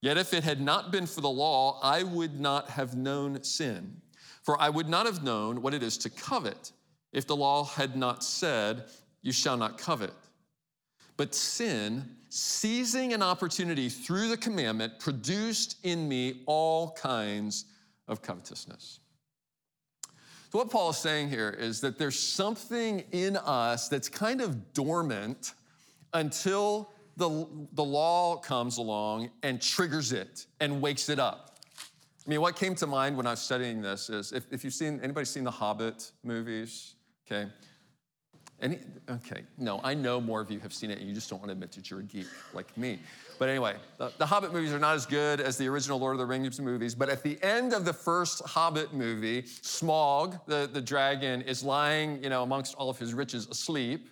Yet 0.02 0.18
if 0.18 0.34
it 0.34 0.44
had 0.44 0.60
not 0.60 0.92
been 0.92 1.06
for 1.06 1.20
the 1.20 1.30
law, 1.30 1.80
I 1.82 2.02
would 2.02 2.38
not 2.38 2.68
have 2.70 2.96
known 2.96 3.42
sin. 3.42 4.00
For 4.42 4.60
I 4.60 4.68
would 4.68 4.88
not 4.88 5.06
have 5.06 5.24
known 5.24 5.62
what 5.62 5.74
it 5.74 5.82
is 5.82 5.98
to 5.98 6.10
covet 6.10 6.72
if 7.12 7.26
the 7.26 7.34
law 7.34 7.64
had 7.64 7.96
not 7.96 8.22
said, 8.22 8.84
You 9.22 9.32
shall 9.32 9.56
not 9.56 9.78
covet. 9.78 10.12
But 11.16 11.34
sin, 11.34 12.04
seizing 12.28 13.12
an 13.12 13.22
opportunity 13.22 13.88
through 13.88 14.28
the 14.28 14.36
commandment, 14.36 14.98
produced 14.98 15.78
in 15.82 16.08
me 16.08 16.42
all 16.46 16.92
kinds 16.92 17.64
of 18.08 18.22
covetousness. 18.22 19.00
So, 20.52 20.58
what 20.58 20.70
Paul 20.70 20.90
is 20.90 20.96
saying 20.96 21.28
here 21.28 21.50
is 21.50 21.80
that 21.80 21.98
there's 21.98 22.18
something 22.18 23.04
in 23.12 23.36
us 23.36 23.88
that's 23.88 24.08
kind 24.08 24.40
of 24.40 24.72
dormant 24.74 25.54
until 26.12 26.92
the, 27.16 27.46
the 27.72 27.84
law 27.84 28.36
comes 28.36 28.78
along 28.78 29.30
and 29.42 29.60
triggers 29.60 30.12
it 30.12 30.46
and 30.60 30.80
wakes 30.80 31.08
it 31.08 31.18
up. 31.18 31.58
I 32.26 32.30
mean, 32.30 32.40
what 32.40 32.56
came 32.56 32.74
to 32.76 32.86
mind 32.86 33.16
when 33.16 33.26
I 33.26 33.30
was 33.30 33.40
studying 33.40 33.80
this 33.80 34.10
is 34.10 34.32
if, 34.32 34.44
if 34.52 34.64
you've 34.64 34.74
seen, 34.74 35.00
anybody 35.02 35.24
seen 35.24 35.44
the 35.44 35.50
Hobbit 35.50 36.10
movies? 36.24 36.94
Okay. 37.26 37.50
Any, 38.60 38.78
okay, 39.10 39.42
no, 39.58 39.80
I 39.84 39.92
know 39.92 40.20
more 40.20 40.40
of 40.40 40.50
you 40.50 40.58
have 40.60 40.72
seen 40.72 40.90
it 40.90 40.98
and 40.98 41.06
you 41.06 41.14
just 41.14 41.28
don't 41.28 41.38
want 41.38 41.50
to 41.50 41.52
admit 41.52 41.72
that 41.72 41.90
you're 41.90 42.00
a 42.00 42.04
geek 42.04 42.26
like 42.54 42.76
me. 42.76 42.98
But 43.38 43.48
anyway, 43.48 43.76
the, 43.98 44.12
the, 44.18 44.26
Hobbit 44.26 44.52
movies 44.52 44.72
are 44.72 44.78
not 44.78 44.94
as 44.94 45.04
good 45.04 45.40
as 45.40 45.58
the 45.58 45.68
original 45.68 45.98
Lord 45.98 46.14
of 46.14 46.18
the 46.18 46.26
Rings 46.26 46.60
movies. 46.60 46.94
But 46.94 47.08
at 47.08 47.22
the 47.22 47.42
end 47.42 47.72
of 47.72 47.84
the 47.84 47.92
first 47.92 48.42
Hobbit 48.44 48.94
movie, 48.94 49.42
Smaug, 49.42 50.40
the, 50.46 50.68
the 50.72 50.80
dragon, 50.80 51.42
is 51.42 51.62
lying, 51.62 52.22
you 52.22 52.30
know, 52.30 52.42
amongst 52.42 52.74
all 52.76 52.88
of 52.88 52.98
his 52.98 53.14
riches 53.14 53.46
asleep. 53.48 54.08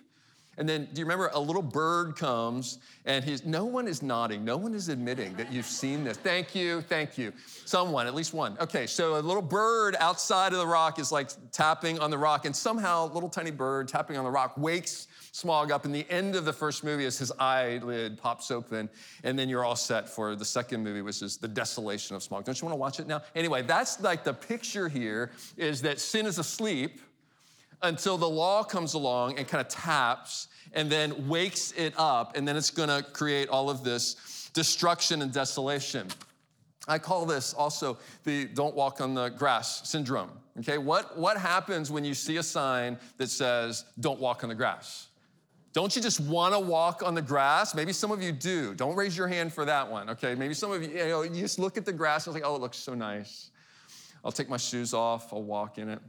And 0.57 0.67
then, 0.67 0.87
do 0.93 0.99
you 0.99 1.05
remember 1.05 1.29
a 1.33 1.39
little 1.39 1.61
bird 1.61 2.15
comes 2.15 2.79
and 3.05 3.23
he's, 3.23 3.45
no 3.45 3.65
one 3.65 3.87
is 3.87 4.01
nodding, 4.01 4.43
no 4.43 4.57
one 4.57 4.73
is 4.73 4.89
admitting 4.89 5.35
that 5.35 5.51
you've 5.51 5.65
seen 5.65 6.03
this. 6.03 6.17
Thank 6.17 6.55
you, 6.55 6.81
thank 6.81 7.17
you. 7.17 7.33
Someone, 7.65 8.07
at 8.07 8.15
least 8.15 8.33
one. 8.33 8.57
Okay, 8.59 8.87
so 8.87 9.17
a 9.17 9.21
little 9.21 9.41
bird 9.41 9.95
outside 9.99 10.53
of 10.53 10.59
the 10.59 10.67
rock 10.67 10.97
is 10.97 11.11
like 11.11 11.29
tapping 11.51 11.99
on 11.99 12.09
the 12.09 12.17
rock, 12.17 12.45
and 12.45 12.55
somehow, 12.55 13.11
a 13.11 13.13
little 13.13 13.29
tiny 13.29 13.51
bird 13.51 13.87
tapping 13.87 14.17
on 14.17 14.23
the 14.23 14.31
rock 14.31 14.57
wakes 14.57 15.07
Smaug 15.33 15.69
up. 15.69 15.83
And 15.83 15.93
the 15.93 16.09
end 16.09 16.35
of 16.35 16.45
the 16.45 16.53
first 16.53 16.85
movie 16.85 17.03
is 17.03 17.17
his 17.17 17.31
eyelid 17.39 18.17
pops 18.17 18.51
open, 18.51 18.89
and 19.23 19.37
then 19.37 19.49
you're 19.49 19.65
all 19.65 19.75
set 19.75 20.07
for 20.07 20.35
the 20.35 20.45
second 20.45 20.81
movie, 20.81 21.01
which 21.01 21.21
is 21.21 21.35
the 21.37 21.47
desolation 21.47 22.15
of 22.15 22.21
Smaug. 22.21 22.45
Don't 22.45 22.59
you 22.59 22.65
want 22.65 22.73
to 22.73 22.79
watch 22.79 22.99
it 23.01 23.07
now? 23.07 23.21
Anyway, 23.35 23.61
that's 23.61 23.99
like 23.99 24.23
the 24.23 24.33
picture 24.33 24.87
here 24.87 25.31
is 25.57 25.81
that 25.81 25.99
sin 25.99 26.25
is 26.25 26.39
asleep 26.39 27.01
until 27.85 28.17
the 28.17 28.29
law 28.29 28.63
comes 28.63 28.93
along 28.93 29.37
and 29.37 29.47
kind 29.47 29.61
of 29.61 29.67
taps 29.67 30.47
and 30.73 30.89
then 30.89 31.27
wakes 31.27 31.71
it 31.71 31.93
up, 31.97 32.35
and 32.35 32.47
then 32.47 32.57
it's 32.57 32.69
gonna 32.69 33.01
create 33.13 33.47
all 33.49 33.69
of 33.69 33.83
this 33.83 34.49
destruction 34.53 35.21
and 35.21 35.31
desolation. 35.31 36.07
I 36.87 36.99
call 36.99 37.25
this 37.25 37.53
also 37.53 37.97
the 38.23 38.45
don't 38.45 38.75
walk 38.75 39.01
on 39.01 39.15
the 39.15 39.29
grass 39.29 39.87
syndrome. 39.89 40.29
Okay, 40.59 40.77
what, 40.77 41.17
what 41.17 41.37
happens 41.37 41.91
when 41.91 42.05
you 42.05 42.13
see 42.13 42.37
a 42.37 42.43
sign 42.43 42.97
that 43.17 43.29
says 43.29 43.85
don't 43.99 44.19
walk 44.19 44.43
on 44.43 44.49
the 44.49 44.55
grass? 44.55 45.07
Don't 45.73 45.93
you 45.93 46.01
just 46.01 46.21
want 46.21 46.53
to 46.53 46.59
walk 46.59 47.03
on 47.03 47.15
the 47.15 47.21
grass? 47.21 47.75
Maybe 47.75 47.91
some 47.91 48.09
of 48.11 48.21
you 48.21 48.31
do. 48.31 48.73
Don't 48.73 48.95
raise 48.95 49.17
your 49.17 49.27
hand 49.27 49.51
for 49.51 49.65
that 49.65 49.91
one, 49.91 50.09
okay? 50.11 50.33
Maybe 50.33 50.53
some 50.53 50.71
of 50.71 50.81
you, 50.81 50.89
you 50.89 51.07
know, 51.07 51.23
you 51.23 51.41
just 51.41 51.59
look 51.59 51.77
at 51.77 51.85
the 51.85 51.91
grass 51.91 52.25
and 52.25 52.33
it's 52.33 52.41
like, 52.41 52.49
oh, 52.49 52.55
it 52.55 52.61
looks 52.61 52.77
so 52.77 52.93
nice. 52.93 53.49
I'll 54.23 54.31
take 54.31 54.47
my 54.47 54.57
shoes 54.57 54.93
off, 54.93 55.33
I'll 55.33 55.43
walk 55.43 55.77
in 55.77 55.89
it. 55.89 55.99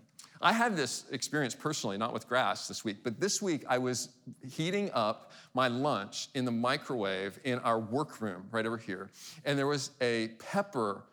I 0.41 0.53
had 0.53 0.77
this 0.77 1.05
experience 1.11 1.55
personally, 1.55 1.97
not 1.97 2.13
with 2.13 2.29
grass 2.29 2.69
this 2.69 2.85
week, 2.85 2.99
but 3.03 3.21
this 3.21 3.41
week 3.41 3.65
I 3.69 3.79
was 3.79 4.11
heating 4.47 4.91
up 4.93 5.33
my 5.55 5.69
lunch 5.69 6.29
in 6.35 6.45
the 6.45 6.51
microwave 6.51 7.39
in 7.45 7.59
our 7.61 7.79
workroom 7.79 8.47
right 8.51 8.67
over 8.67 8.77
here. 8.77 9.11
And 9.45 9.59
there 9.59 9.67
was 9.67 9.93
a 10.01 10.29
pepper, 10.39 11.05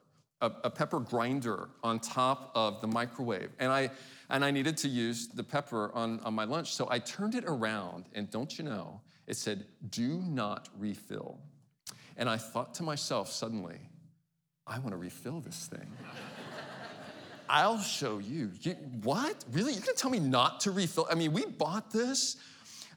a, 0.42 0.52
a 0.64 0.70
pepper 0.70 1.00
grinder 1.00 1.70
on 1.84 2.00
top 2.00 2.52
of 2.54 2.82
the 2.82 2.88
microwave. 2.88 3.52
And 3.60 3.72
I 3.72 3.92
and 4.30 4.44
I 4.44 4.50
needed 4.50 4.78
to 4.78 4.88
use 4.88 5.28
the 5.28 5.44
pepper 5.44 5.92
on, 5.94 6.20
on 6.22 6.34
my 6.34 6.46
lunch. 6.46 6.74
So 6.74 6.88
I 6.90 6.98
turned 6.98 7.36
it 7.36 7.44
around, 7.46 8.06
and 8.14 8.32
don't 8.32 8.58
you 8.58 8.64
know, 8.64 9.00
it 9.28 9.38
said, 9.38 9.66
do 9.90 10.24
not 10.28 10.70
refill. 10.78 11.40
And 12.18 12.28
I 12.28 12.38
thought 12.38 12.74
to 12.76 12.84
myself 12.84 13.32
suddenly, 13.32 13.78
I 14.66 14.80
want 14.80 14.92
to 14.92 14.98
refill 14.98 15.40
this 15.40 15.68
thing. 15.68 15.88
I'll 17.54 17.78
show 17.78 18.18
you. 18.18 18.50
you. 18.62 18.74
What? 19.04 19.46
Really? 19.52 19.74
You're 19.74 19.82
gonna 19.84 19.94
tell 19.94 20.10
me 20.10 20.20
not 20.20 20.60
to 20.62 20.72
refill? 20.72 21.08
I 21.10 21.14
mean, 21.14 21.34
we 21.34 21.46
bought 21.46 21.92
this. 21.92 22.38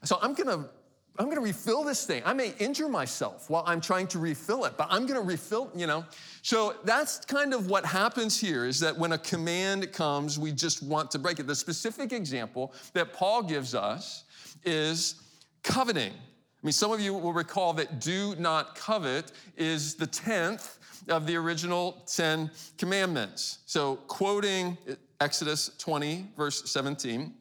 So 0.02 0.18
I'm 0.22 0.32
gonna 0.32 0.70
I'm 1.18 1.28
gonna 1.28 1.42
refill 1.42 1.84
this 1.84 2.06
thing. 2.06 2.22
I 2.24 2.32
may 2.32 2.54
injure 2.58 2.88
myself 2.88 3.50
while 3.50 3.64
I'm 3.66 3.82
trying 3.82 4.06
to 4.08 4.18
refill 4.18 4.64
it, 4.64 4.78
but 4.78 4.88
I'm 4.90 5.04
gonna 5.04 5.20
refill, 5.20 5.70
you 5.76 5.86
know. 5.86 6.06
So 6.40 6.74
that's 6.84 7.18
kind 7.26 7.52
of 7.52 7.68
what 7.68 7.84
happens 7.84 8.40
here 8.40 8.64
is 8.64 8.80
that 8.80 8.96
when 8.96 9.12
a 9.12 9.18
command 9.18 9.92
comes, 9.92 10.38
we 10.38 10.52
just 10.52 10.82
want 10.82 11.10
to 11.10 11.18
break 11.18 11.38
it. 11.38 11.46
The 11.46 11.54
specific 11.54 12.12
example 12.14 12.72
that 12.94 13.12
Paul 13.12 13.42
gives 13.42 13.74
us 13.74 14.24
is 14.64 15.16
coveting. 15.62 16.12
I 16.12 16.66
mean, 16.66 16.72
some 16.72 16.92
of 16.92 17.00
you 17.00 17.12
will 17.12 17.34
recall 17.34 17.74
that 17.74 18.00
do 18.00 18.34
not 18.36 18.74
covet 18.74 19.32
is 19.58 19.96
the 19.96 20.06
10th 20.06 20.78
of 21.08 21.26
the 21.26 21.36
original 21.36 22.02
10 22.06 22.50
commandments. 22.78 23.58
So, 23.66 23.96
quoting 24.06 24.76
Exodus 25.20 25.70
20, 25.78 26.26
verse 26.36 26.70
17, 26.70 27.32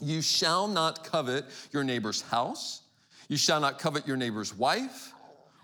you 0.00 0.22
shall 0.22 0.66
not 0.66 1.04
covet 1.04 1.44
your 1.72 1.84
neighbor's 1.84 2.22
house 2.22 2.82
you 3.28 3.36
shall 3.36 3.60
not 3.60 3.78
covet 3.78 4.06
your 4.06 4.16
neighbor's 4.16 4.54
wife 4.54 5.12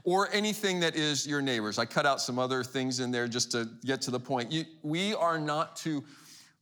or 0.05 0.29
anything 0.33 0.81
that 0.81 0.97
is 0.97 1.27
your 1.27 1.43
neighbor's. 1.43 1.79
I 1.79 1.85
cut 1.85 2.07
out 2.07 2.21
some 2.21 2.39
other 2.39 2.65
things 2.65 3.01
in 3.01 3.11
there 3.11 3.29
just 3.29 3.53
to 3.53 3.69
get 3.85 4.01
to 4.03 4.11
the 4.11 4.21
point. 4.21 4.51
You, 4.51 4.65
we 4.83 5.15
are 5.15 5.39
not 5.39 5.77
to 5.77 6.03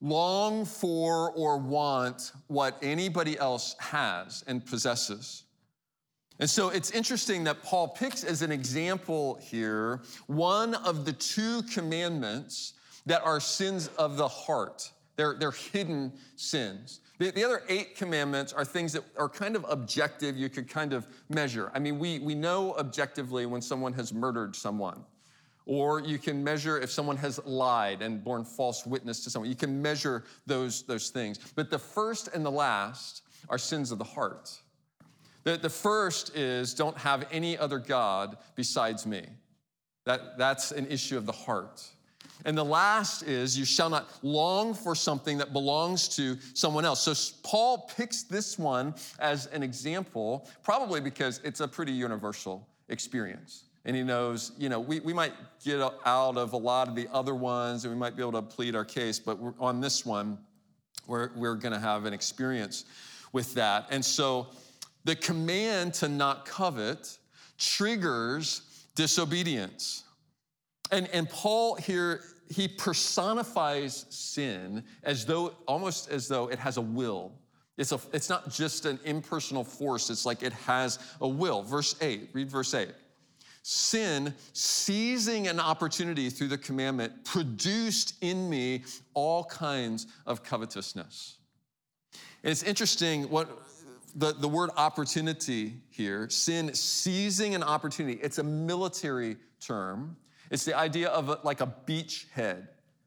long 0.00 0.64
for 0.64 1.32
or 1.32 1.58
want 1.58 2.32
what 2.48 2.78
anybody 2.82 3.38
else 3.38 3.76
has 3.78 4.42
and 4.46 4.64
possesses. 4.64 5.44
And 6.40 6.48
so 6.48 6.68
it's 6.68 6.90
interesting 6.92 7.44
that 7.44 7.62
Paul 7.62 7.88
picks 7.88 8.22
as 8.22 8.42
an 8.42 8.52
example 8.52 9.38
here 9.42 10.02
one 10.26 10.74
of 10.74 11.04
the 11.04 11.12
two 11.12 11.62
commandments 11.62 12.74
that 13.06 13.22
are 13.22 13.40
sins 13.40 13.88
of 13.98 14.16
the 14.16 14.28
heart. 14.28 14.90
They're, 15.16 15.34
they're 15.34 15.50
hidden 15.50 16.12
sins. 16.36 17.00
The, 17.18 17.32
the, 17.32 17.42
other 17.42 17.62
eight 17.68 17.96
commandments 17.96 18.52
are 18.52 18.64
things 18.64 18.92
that 18.92 19.02
are 19.16 19.28
kind 19.28 19.56
of 19.56 19.66
objective, 19.68 20.36
you 20.36 20.48
could 20.48 20.68
kind 20.68 20.92
of 20.92 21.08
measure. 21.28 21.72
I 21.74 21.80
mean, 21.80 21.98
we, 21.98 22.20
we 22.20 22.36
know 22.36 22.74
objectively 22.74 23.44
when 23.44 23.60
someone 23.60 23.92
has 23.94 24.14
murdered 24.14 24.54
someone, 24.54 25.02
or 25.66 26.00
you 26.00 26.18
can 26.18 26.44
measure 26.44 26.78
if 26.78 26.92
someone 26.92 27.16
has 27.16 27.40
lied 27.44 28.00
and 28.02 28.22
borne 28.22 28.44
false 28.44 28.86
witness 28.86 29.24
to 29.24 29.30
someone. 29.30 29.50
You 29.50 29.56
can 29.56 29.82
measure 29.82 30.22
those, 30.46 30.84
those 30.84 31.10
things. 31.10 31.38
But 31.56 31.70
the 31.70 31.78
first 31.78 32.28
and 32.28 32.46
the 32.46 32.52
last 32.52 33.22
are 33.48 33.58
sins 33.58 33.90
of 33.90 33.98
the 33.98 34.04
heart. 34.04 34.56
The, 35.48 35.56
the 35.56 35.70
first 35.70 36.36
is 36.36 36.74
don't 36.74 36.98
have 36.98 37.26
any 37.32 37.56
other 37.56 37.78
God 37.78 38.36
besides 38.54 39.06
me. 39.06 39.24
That, 40.04 40.36
that's 40.36 40.72
an 40.72 40.86
issue 40.88 41.16
of 41.16 41.24
the 41.24 41.32
heart. 41.32 41.82
And 42.44 42.56
the 42.56 42.66
last 42.66 43.22
is, 43.22 43.58
you 43.58 43.64
shall 43.64 43.88
not 43.88 44.10
long 44.22 44.74
for 44.74 44.94
something 44.94 45.38
that 45.38 45.54
belongs 45.54 46.06
to 46.16 46.36
someone 46.52 46.84
else. 46.84 47.00
So 47.00 47.14
Paul 47.42 47.90
picks 47.96 48.24
this 48.24 48.58
one 48.58 48.94
as 49.20 49.46
an 49.46 49.62
example, 49.62 50.46
probably 50.62 51.00
because 51.00 51.40
it's 51.42 51.60
a 51.60 51.68
pretty 51.68 51.92
universal 51.92 52.68
experience. 52.90 53.64
And 53.86 53.96
he 53.96 54.02
knows, 54.02 54.52
you 54.58 54.68
know, 54.68 54.80
we, 54.80 55.00
we 55.00 55.14
might 55.14 55.32
get 55.64 55.80
out 55.80 56.36
of 56.36 56.52
a 56.52 56.58
lot 56.58 56.88
of 56.88 56.94
the 56.94 57.08
other 57.10 57.34
ones 57.34 57.86
and 57.86 57.94
we 57.94 57.98
might 57.98 58.16
be 58.16 58.20
able 58.20 58.32
to 58.32 58.42
plead 58.42 58.76
our 58.76 58.84
case, 58.84 59.18
but 59.18 59.38
on 59.58 59.80
this 59.80 60.04
one, 60.04 60.36
we're, 61.06 61.30
we're 61.34 61.54
going 61.54 61.72
to 61.72 61.80
have 61.80 62.04
an 62.04 62.12
experience 62.12 62.84
with 63.32 63.54
that. 63.54 63.86
And 63.90 64.04
so 64.04 64.48
the 65.08 65.16
command 65.16 65.94
to 65.94 66.06
not 66.06 66.44
covet 66.44 67.16
triggers 67.56 68.84
disobedience. 68.94 70.04
And, 70.90 71.08
and 71.14 71.26
Paul 71.30 71.76
here, 71.76 72.20
he 72.50 72.68
personifies 72.68 74.04
sin 74.10 74.84
as 75.02 75.24
though, 75.24 75.54
almost 75.66 76.10
as 76.10 76.28
though 76.28 76.48
it 76.48 76.58
has 76.58 76.76
a 76.76 76.82
will. 76.82 77.32
It's, 77.78 77.90
a, 77.90 77.98
it's 78.12 78.28
not 78.28 78.50
just 78.50 78.84
an 78.84 79.00
impersonal 79.06 79.64
force, 79.64 80.10
it's 80.10 80.26
like 80.26 80.42
it 80.42 80.52
has 80.52 80.98
a 81.22 81.28
will. 81.28 81.62
Verse 81.62 81.96
8, 82.02 82.28
read 82.34 82.50
verse 82.50 82.74
8. 82.74 82.90
Sin, 83.62 84.34
seizing 84.52 85.48
an 85.48 85.58
opportunity 85.58 86.28
through 86.28 86.48
the 86.48 86.58
commandment, 86.58 87.24
produced 87.24 88.14
in 88.20 88.50
me 88.50 88.82
all 89.14 89.44
kinds 89.44 90.06
of 90.26 90.42
covetousness. 90.42 91.38
And 92.42 92.50
it's 92.50 92.62
interesting 92.62 93.30
what 93.30 93.48
the, 94.18 94.32
the 94.32 94.48
word 94.48 94.70
opportunity 94.76 95.74
here, 95.90 96.28
sin 96.28 96.74
seizing 96.74 97.54
an 97.54 97.62
opportunity, 97.62 98.18
it's 98.20 98.38
a 98.38 98.42
military 98.42 99.36
term. 99.60 100.16
It's 100.50 100.64
the 100.64 100.76
idea 100.76 101.08
of 101.08 101.28
a, 101.28 101.38
like 101.44 101.60
a 101.60 101.72
beachhead. 101.86 102.66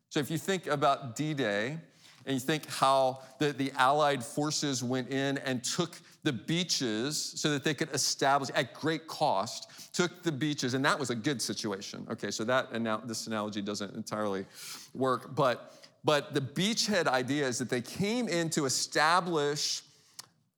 So 0.09 0.19
if 0.19 0.31
you 0.31 0.37
think 0.37 0.67
about 0.67 1.15
D 1.15 1.33
Day, 1.33 1.77
and 2.25 2.35
you 2.35 2.39
think 2.39 2.69
how 2.69 3.21
the, 3.39 3.51
the 3.51 3.71
Allied 3.77 4.23
forces 4.23 4.83
went 4.83 5.09
in 5.09 5.39
and 5.39 5.63
took 5.63 5.99
the 6.23 6.31
beaches 6.31 7.17
so 7.35 7.49
that 7.49 7.63
they 7.63 7.73
could 7.73 7.89
establish 7.93 8.51
at 8.53 8.75
great 8.75 9.07
cost, 9.07 9.71
took 9.91 10.21
the 10.21 10.31
beaches, 10.31 10.75
and 10.75 10.85
that 10.85 10.99
was 10.99 11.09
a 11.09 11.15
good 11.15 11.41
situation. 11.41 12.05
Okay, 12.11 12.31
so 12.31 12.43
that 12.43 12.69
and 12.71 12.83
now 12.83 12.97
this 12.97 13.27
analogy 13.27 13.61
doesn't 13.61 13.95
entirely 13.95 14.45
work, 14.93 15.35
but 15.35 15.73
but 16.03 16.33
the 16.33 16.41
beachhead 16.41 17.07
idea 17.07 17.47
is 17.47 17.57
that 17.59 17.69
they 17.69 17.81
came 17.81 18.27
in 18.27 18.49
to 18.51 18.65
establish 18.65 19.83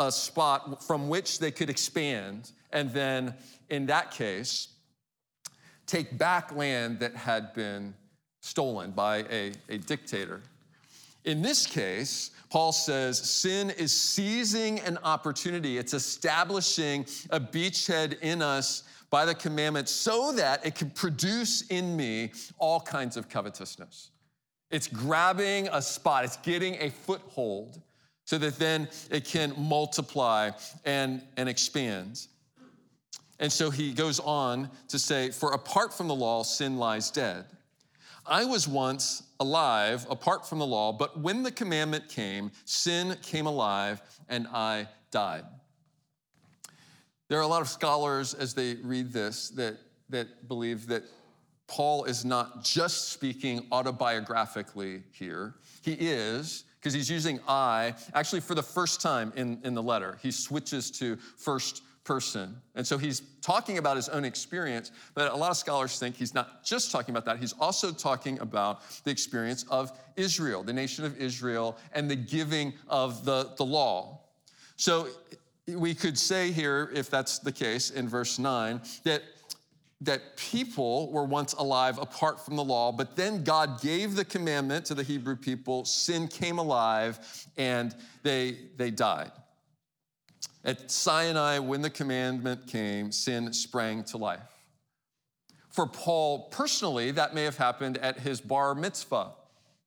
a 0.07 0.11
spot 0.11 0.83
from 0.83 1.09
which 1.09 1.39
they 1.39 1.51
could 1.51 1.69
expand, 1.69 2.51
and 2.71 2.91
then 2.91 3.33
in 3.69 3.85
that 3.87 4.11
case, 4.11 4.69
take 5.85 6.17
back 6.17 6.55
land 6.55 6.99
that 6.99 7.15
had 7.15 7.53
been 7.53 7.93
stolen 8.41 8.91
by 8.91 9.17
a, 9.29 9.53
a 9.69 9.77
dictator. 9.77 10.41
In 11.25 11.41
this 11.41 11.65
case, 11.65 12.31
Paul 12.49 12.71
says 12.71 13.17
sin 13.17 13.69
is 13.71 13.93
seizing 13.93 14.79
an 14.81 14.97
opportunity, 15.03 15.77
it's 15.77 15.93
establishing 15.93 17.05
a 17.29 17.39
beachhead 17.39 18.19
in 18.19 18.41
us 18.41 18.83
by 19.09 19.25
the 19.25 19.35
commandment 19.35 19.87
so 19.87 20.33
that 20.33 20.65
it 20.65 20.75
can 20.75 20.89
produce 20.89 21.61
in 21.67 21.95
me 21.95 22.31
all 22.57 22.79
kinds 22.79 23.15
of 23.15 23.29
covetousness. 23.29 24.11
It's 24.71 24.87
grabbing 24.87 25.69
a 25.71 25.81
spot, 25.81 26.25
it's 26.25 26.37
getting 26.37 26.75
a 26.75 26.89
foothold 26.89 27.81
so 28.25 28.37
that 28.37 28.57
then 28.57 28.87
it 29.11 29.25
can 29.25 29.53
multiply 29.57 30.51
and, 30.85 31.21
and 31.37 31.49
expand. 31.49 32.27
And 33.39 33.51
so 33.51 33.69
he 33.69 33.93
goes 33.93 34.19
on 34.19 34.69
to 34.89 34.99
say, 34.99 35.31
For 35.31 35.53
apart 35.53 35.93
from 35.93 36.07
the 36.07 36.15
law, 36.15 36.43
sin 36.43 36.77
lies 36.77 37.11
dead. 37.11 37.45
I 38.25 38.45
was 38.45 38.67
once 38.67 39.23
alive 39.39 40.05
apart 40.09 40.47
from 40.47 40.59
the 40.59 40.65
law, 40.65 40.93
but 40.93 41.19
when 41.19 41.43
the 41.43 41.51
commandment 41.51 42.07
came, 42.07 42.51
sin 42.63 43.17
came 43.21 43.45
alive 43.45 44.01
and 44.29 44.47
I 44.47 44.87
died. 45.11 45.43
There 47.27 47.37
are 47.39 47.43
a 47.43 47.47
lot 47.47 47.61
of 47.61 47.67
scholars 47.67 48.33
as 48.33 48.53
they 48.53 48.75
read 48.75 49.11
this 49.11 49.49
that, 49.49 49.77
that 50.09 50.47
believe 50.47 50.87
that 50.87 51.03
Paul 51.67 52.05
is 52.05 52.23
not 52.23 52.63
just 52.63 53.09
speaking 53.09 53.67
autobiographically 53.71 55.03
here. 55.11 55.55
He 55.81 55.93
is, 55.93 56.65
because 56.83 56.93
he's 56.93 57.09
using 57.09 57.39
I, 57.47 57.95
actually 58.13 58.41
for 58.41 58.55
the 58.55 58.61
first 58.61 58.99
time 58.99 59.31
in, 59.37 59.57
in 59.63 59.73
the 59.73 59.81
letter. 59.81 60.17
He 60.21 60.31
switches 60.31 60.91
to 60.91 61.15
first 61.37 61.81
person. 62.03 62.57
And 62.75 62.85
so 62.85 62.97
he's 62.97 63.21
talking 63.41 63.77
about 63.77 63.95
his 63.95 64.09
own 64.09 64.25
experience, 64.25 64.91
but 65.13 65.31
a 65.31 65.35
lot 65.35 65.49
of 65.49 65.55
scholars 65.55 65.97
think 65.97 66.17
he's 66.17 66.33
not 66.33 66.65
just 66.65 66.91
talking 66.91 67.15
about 67.15 67.23
that, 67.23 67.39
he's 67.39 67.53
also 67.53 67.93
talking 67.93 68.37
about 68.41 68.81
the 69.05 69.11
experience 69.11 69.63
of 69.69 69.97
Israel, 70.17 70.61
the 70.61 70.73
nation 70.73 71.05
of 71.05 71.17
Israel, 71.21 71.77
and 71.93 72.11
the 72.11 72.17
giving 72.17 72.73
of 72.89 73.23
the, 73.23 73.51
the 73.55 73.63
law. 73.63 74.19
So 74.75 75.07
we 75.65 75.95
could 75.95 76.19
say 76.19 76.51
here, 76.51 76.91
if 76.93 77.09
that's 77.09 77.39
the 77.39 77.53
case 77.53 77.91
in 77.91 78.09
verse 78.09 78.39
9, 78.39 78.81
that 79.05 79.23
that 80.03 80.37
people 80.37 81.11
were 81.11 81.23
once 81.23 81.53
alive 81.53 81.97
apart 81.97 82.43
from 82.43 82.55
the 82.55 82.63
law, 82.63 82.91
but 82.91 83.15
then 83.15 83.43
God 83.43 83.81
gave 83.81 84.15
the 84.15 84.25
commandment 84.25 84.85
to 84.85 84.93
the 84.93 85.03
Hebrew 85.03 85.35
people, 85.35 85.85
sin 85.85 86.27
came 86.27 86.57
alive, 86.57 87.19
and 87.57 87.95
they, 88.21 88.57
they 88.77 88.91
died. 88.91 89.31
At 90.65 90.91
Sinai, 90.91 91.59
when 91.59 91.81
the 91.81 91.89
commandment 91.89 92.67
came, 92.67 93.11
sin 93.11 93.51
sprang 93.53 94.03
to 94.05 94.17
life. 94.17 94.39
For 95.69 95.87
Paul 95.87 96.49
personally, 96.49 97.11
that 97.11 97.33
may 97.33 97.43
have 97.43 97.57
happened 97.57 97.97
at 97.97 98.19
his 98.19 98.39
bar 98.39 98.75
mitzvah, 98.75 99.31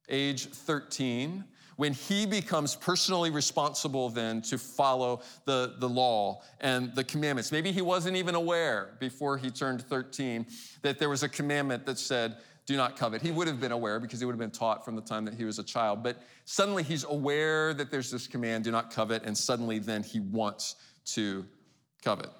age 0.09 0.47
13, 0.47 1.45
when 1.77 1.93
he 1.93 2.27
becomes 2.27 2.75
personally 2.75 3.31
responsible 3.31 4.09
then 4.09 4.43
to 4.43 4.59
follow 4.59 5.23
the, 5.45 5.75
the 5.79 5.89
law 5.89 6.43
and 6.61 6.95
the 6.95 7.05
commandments. 7.05 7.53
Maybe 7.53 7.71
he 7.71 7.83
wasn't 7.83 8.17
even 8.17 8.35
aware 8.35 8.97
before 8.99 9.37
he 9.37 9.51
turned 9.51 9.83
13 9.83 10.47
that 10.83 10.99
there 10.99 11.09
was 11.09 11.23
a 11.23 11.29
commandment 11.29 11.87
that 11.87 11.99
said, 11.99 12.37
do 12.67 12.77
not 12.77 12.97
covet. 12.97 13.23
He 13.23 13.31
would 13.31 13.47
have 13.47 13.61
been 13.61 13.73
aware 13.73 14.01
because 14.01 14.19
he 14.19 14.27
would 14.27 14.33
have 14.33 14.41
been 14.41 14.51
taught 14.51 14.85
from 14.85 14.97
the 14.97 15.03
time 15.03 15.25
that 15.27 15.35
he 15.35 15.45
was 15.45 15.59
a 15.61 15.63
child. 15.63 16.03
But 16.03 16.21
suddenly 16.47 16.83
he's 16.83 17.05
aware 17.05 17.73
that 17.75 17.91
there's 17.93 18.11
this 18.11 18.27
command, 18.27 18.65
do 18.65 18.73
not 18.73 18.91
covet, 18.91 19.23
and 19.25 19.39
suddenly 19.39 19.79
then 19.79 20.03
he 20.03 20.19
wants 20.19 20.75
to 21.07 21.47
covet. 22.03 22.31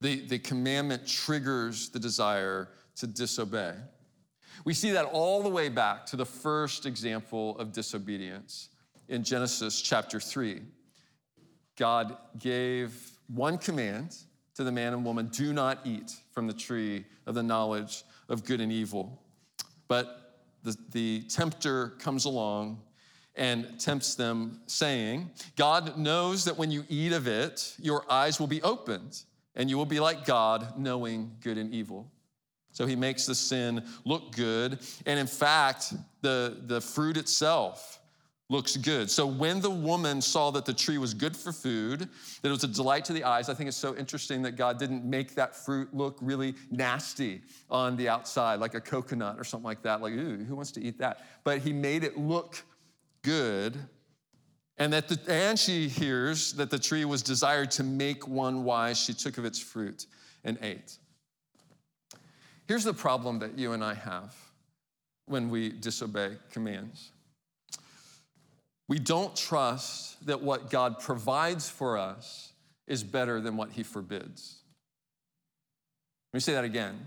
The, 0.00 0.26
the 0.26 0.38
commandment 0.38 1.08
triggers 1.08 1.88
the 1.88 1.98
desire 1.98 2.68
to 2.96 3.06
disobey. 3.08 3.74
We 4.64 4.74
see 4.74 4.92
that 4.92 5.06
all 5.06 5.42
the 5.42 5.48
way 5.48 5.68
back 5.68 6.06
to 6.06 6.16
the 6.16 6.26
first 6.26 6.86
example 6.86 7.58
of 7.58 7.72
disobedience 7.72 8.68
in 9.08 9.24
Genesis 9.24 9.80
chapter 9.80 10.20
3. 10.20 10.62
God 11.76 12.16
gave 12.38 13.18
one 13.26 13.58
command 13.58 14.16
to 14.54 14.64
the 14.64 14.72
man 14.72 14.92
and 14.92 15.04
woman 15.04 15.28
do 15.28 15.52
not 15.52 15.80
eat 15.84 16.12
from 16.30 16.46
the 16.46 16.52
tree 16.52 17.04
of 17.26 17.34
the 17.34 17.42
knowledge 17.42 18.04
of 18.28 18.44
good 18.44 18.60
and 18.60 18.70
evil. 18.70 19.20
But 19.88 20.40
the, 20.62 20.76
the 20.92 21.22
tempter 21.22 21.90
comes 21.98 22.24
along 22.24 22.80
and 23.36 23.80
tempts 23.80 24.14
them, 24.14 24.60
saying, 24.66 25.30
God 25.56 25.98
knows 25.98 26.44
that 26.44 26.56
when 26.56 26.70
you 26.70 26.84
eat 26.88 27.12
of 27.12 27.26
it, 27.26 27.74
your 27.80 28.10
eyes 28.10 28.38
will 28.38 28.46
be 28.46 28.62
opened, 28.62 29.22
and 29.56 29.68
you 29.68 29.76
will 29.76 29.86
be 29.86 29.98
like 29.98 30.24
God, 30.24 30.78
knowing 30.78 31.32
good 31.40 31.58
and 31.58 31.74
evil. 31.74 32.10
So 32.74 32.86
he 32.86 32.96
makes 32.96 33.24
the 33.24 33.34
sin 33.34 33.82
look 34.04 34.32
good. 34.32 34.80
And 35.06 35.18
in 35.18 35.28
fact, 35.28 35.94
the, 36.20 36.58
the 36.66 36.80
fruit 36.80 37.16
itself 37.16 38.00
looks 38.50 38.76
good. 38.76 39.10
So 39.10 39.26
when 39.26 39.60
the 39.60 39.70
woman 39.70 40.20
saw 40.20 40.50
that 40.50 40.66
the 40.66 40.74
tree 40.74 40.98
was 40.98 41.14
good 41.14 41.36
for 41.36 41.52
food, 41.52 42.00
that 42.00 42.48
it 42.48 42.50
was 42.50 42.64
a 42.64 42.68
delight 42.68 43.04
to 43.06 43.12
the 43.12 43.24
eyes, 43.24 43.48
I 43.48 43.54
think 43.54 43.68
it's 43.68 43.76
so 43.76 43.96
interesting 43.96 44.42
that 44.42 44.52
God 44.52 44.78
didn't 44.78 45.04
make 45.04 45.34
that 45.36 45.56
fruit 45.56 45.94
look 45.94 46.18
really 46.20 46.54
nasty 46.70 47.40
on 47.70 47.96
the 47.96 48.08
outside, 48.08 48.60
like 48.60 48.74
a 48.74 48.80
coconut 48.80 49.36
or 49.38 49.44
something 49.44 49.64
like 49.64 49.82
that. 49.82 50.02
Like, 50.02 50.12
ooh, 50.12 50.44
who 50.44 50.56
wants 50.56 50.72
to 50.72 50.82
eat 50.82 50.98
that? 50.98 51.24
But 51.42 51.58
he 51.60 51.72
made 51.72 52.04
it 52.04 52.18
look 52.18 52.62
good. 53.22 53.78
And 54.78 54.92
that 54.92 55.08
the, 55.08 55.18
and 55.32 55.58
she 55.58 55.88
hears 55.88 56.52
that 56.54 56.70
the 56.70 56.78
tree 56.78 57.04
was 57.04 57.22
desired 57.22 57.70
to 57.72 57.84
make 57.84 58.26
one 58.26 58.64
wise. 58.64 59.00
She 59.00 59.14
took 59.14 59.38
of 59.38 59.44
its 59.44 59.60
fruit 59.60 60.06
and 60.42 60.58
ate. 60.60 60.98
Here's 62.66 62.84
the 62.84 62.94
problem 62.94 63.40
that 63.40 63.58
you 63.58 63.72
and 63.72 63.84
I 63.84 63.94
have 63.94 64.34
when 65.26 65.50
we 65.50 65.70
disobey 65.70 66.36
commands 66.52 67.10
we 68.88 68.98
don't 68.98 69.34
trust 69.34 70.26
that 70.26 70.42
what 70.42 70.70
God 70.70 71.00
provides 71.00 71.68
for 71.68 71.96
us 71.96 72.52
is 72.86 73.02
better 73.02 73.40
than 73.40 73.56
what 73.56 73.72
He 73.72 73.82
forbids. 73.82 74.58
Let 76.32 76.36
me 76.36 76.40
say 76.40 76.52
that 76.52 76.64
again. 76.64 76.98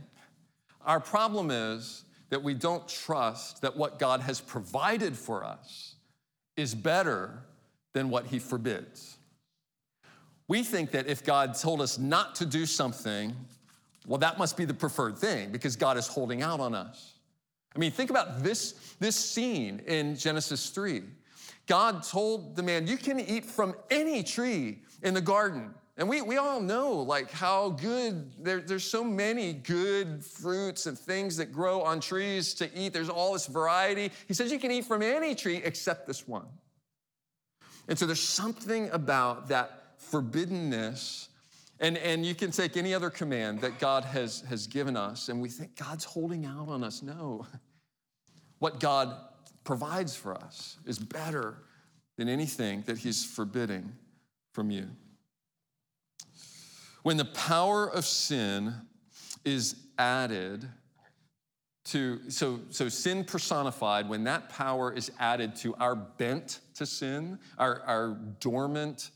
Our 0.85 0.99
problem 0.99 1.51
is 1.51 2.03
that 2.29 2.41
we 2.41 2.53
don't 2.53 2.87
trust 2.87 3.61
that 3.61 3.77
what 3.77 3.99
God 3.99 4.21
has 4.21 4.41
provided 4.41 5.15
for 5.15 5.43
us 5.43 5.95
is 6.55 6.73
better 6.73 7.43
than 7.93 8.09
what 8.09 8.25
He 8.25 8.39
forbids. 8.39 9.17
We 10.47 10.63
think 10.63 10.91
that 10.91 11.07
if 11.07 11.23
God 11.23 11.55
told 11.55 11.81
us 11.81 11.99
not 11.99 12.35
to 12.35 12.45
do 12.45 12.65
something, 12.65 13.35
well, 14.07 14.17
that 14.19 14.37
must 14.37 14.57
be 14.57 14.65
the 14.65 14.73
preferred 14.73 15.17
thing 15.17 15.51
because 15.51 15.75
God 15.75 15.97
is 15.97 16.07
holding 16.07 16.41
out 16.41 16.59
on 16.59 16.73
us. 16.73 17.13
I 17.75 17.79
mean, 17.79 17.91
think 17.91 18.09
about 18.09 18.41
this, 18.41 18.95
this 18.99 19.15
scene 19.15 19.81
in 19.85 20.15
Genesis 20.15 20.69
3. 20.69 21.03
God 21.67 22.03
told 22.03 22.55
the 22.55 22.63
man, 22.63 22.87
You 22.87 22.97
can 22.97 23.19
eat 23.19 23.45
from 23.45 23.75
any 23.91 24.23
tree 24.23 24.79
in 25.03 25.13
the 25.13 25.21
garden. 25.21 25.75
And 25.97 26.07
we, 26.07 26.21
we 26.21 26.37
all 26.37 26.61
know 26.61 26.93
like 26.93 27.31
how 27.31 27.69
good 27.69 28.31
there, 28.43 28.61
there's 28.61 28.83
so 28.83 29.03
many 29.03 29.53
good 29.53 30.23
fruits 30.23 30.85
and 30.85 30.97
things 30.97 31.37
that 31.37 31.51
grow 31.51 31.81
on 31.81 31.99
trees 31.99 32.53
to 32.55 32.69
eat. 32.77 32.93
There's 32.93 33.09
all 33.09 33.33
this 33.33 33.47
variety. 33.47 34.11
He 34.27 34.35
says 34.35 34.51
you 34.51 34.59
can 34.59 34.71
eat 34.71 34.85
from 34.85 35.01
any 35.01 35.33
tree 35.33 35.59
except 35.63 36.05
this 36.05 36.27
one. 36.27 36.45
And 37.87 37.97
so 37.97 38.05
there's 38.05 38.21
something 38.21 38.89
about 38.91 39.47
that 39.49 39.99
forbiddenness. 39.99 41.29
And, 41.79 41.97
and 41.97 42.25
you 42.25 42.33
can 42.33 42.51
take 42.51 42.75
any 42.75 42.93
other 42.93 43.09
command 43.09 43.61
that 43.61 43.79
God 43.79 44.03
has, 44.03 44.41
has 44.49 44.65
given 44.65 44.97
us, 44.97 45.29
and 45.29 45.41
we 45.41 45.49
think 45.49 45.75
God's 45.75 46.03
holding 46.03 46.45
out 46.45 46.69
on 46.69 46.83
us. 46.83 47.01
No. 47.01 47.45
What 48.59 48.79
God 48.79 49.15
provides 49.63 50.15
for 50.15 50.33
us 50.33 50.77
is 50.83 50.97
better 50.97 51.59
than 52.17 52.27
anything 52.27 52.81
that 52.87 52.97
He's 52.97 53.23
forbidding 53.23 53.91
from 54.51 54.71
you. 54.71 54.87
When 57.03 57.17
the 57.17 57.25
power 57.25 57.87
of 57.87 58.03
sin 58.03 58.73
is 59.45 59.75
added 59.99 60.67
to, 61.85 62.19
so, 62.29 62.59
so 62.69 62.89
sin 62.89 63.23
personified, 63.23 64.09
when 64.09 64.23
that 64.25 64.49
power 64.49 64.91
is 64.91 65.11
added 65.19 65.55
to 65.57 65.75
our 65.75 65.95
bent 65.95 66.59
to 66.75 66.85
sin, 66.85 67.39
our, 67.57 67.81
our 67.83 68.17
dormant 68.39 69.11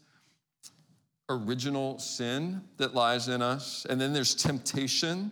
original 1.35 1.99
sin 1.99 2.61
that 2.77 2.93
lies 2.93 3.27
in 3.27 3.41
us, 3.41 3.85
and 3.89 3.99
then 3.99 4.13
there's 4.13 4.35
temptation, 4.35 5.31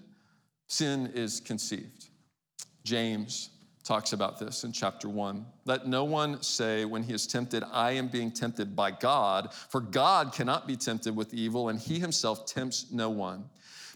sin 0.68 1.12
is 1.14 1.40
conceived. 1.40 2.10
James 2.84 3.50
talks 3.84 4.14
about 4.14 4.38
this 4.38 4.64
in 4.64 4.72
chapter 4.72 5.10
1. 5.10 5.46
Let 5.66 5.88
no 5.88 6.04
one 6.04 6.42
say 6.44 6.86
when 6.86 7.02
he 7.02 7.14
is 7.14 7.26
tempted, 7.26 7.64
I 7.72 7.92
am 7.92 8.08
being 8.08 8.32
tempted 8.32 8.76
by 8.76 8.92
God, 8.92 9.54
for 9.54 9.82
God 9.82 10.32
cannot 10.32 10.68
be 10.68 10.76
tempted 10.76 11.16
with 11.16 11.34
evil, 11.34 11.70
and 11.70 11.80
he 11.80 12.00
himself 12.00 12.46
tempts 12.46 12.92
no 12.92 13.10
one. 13.10 13.50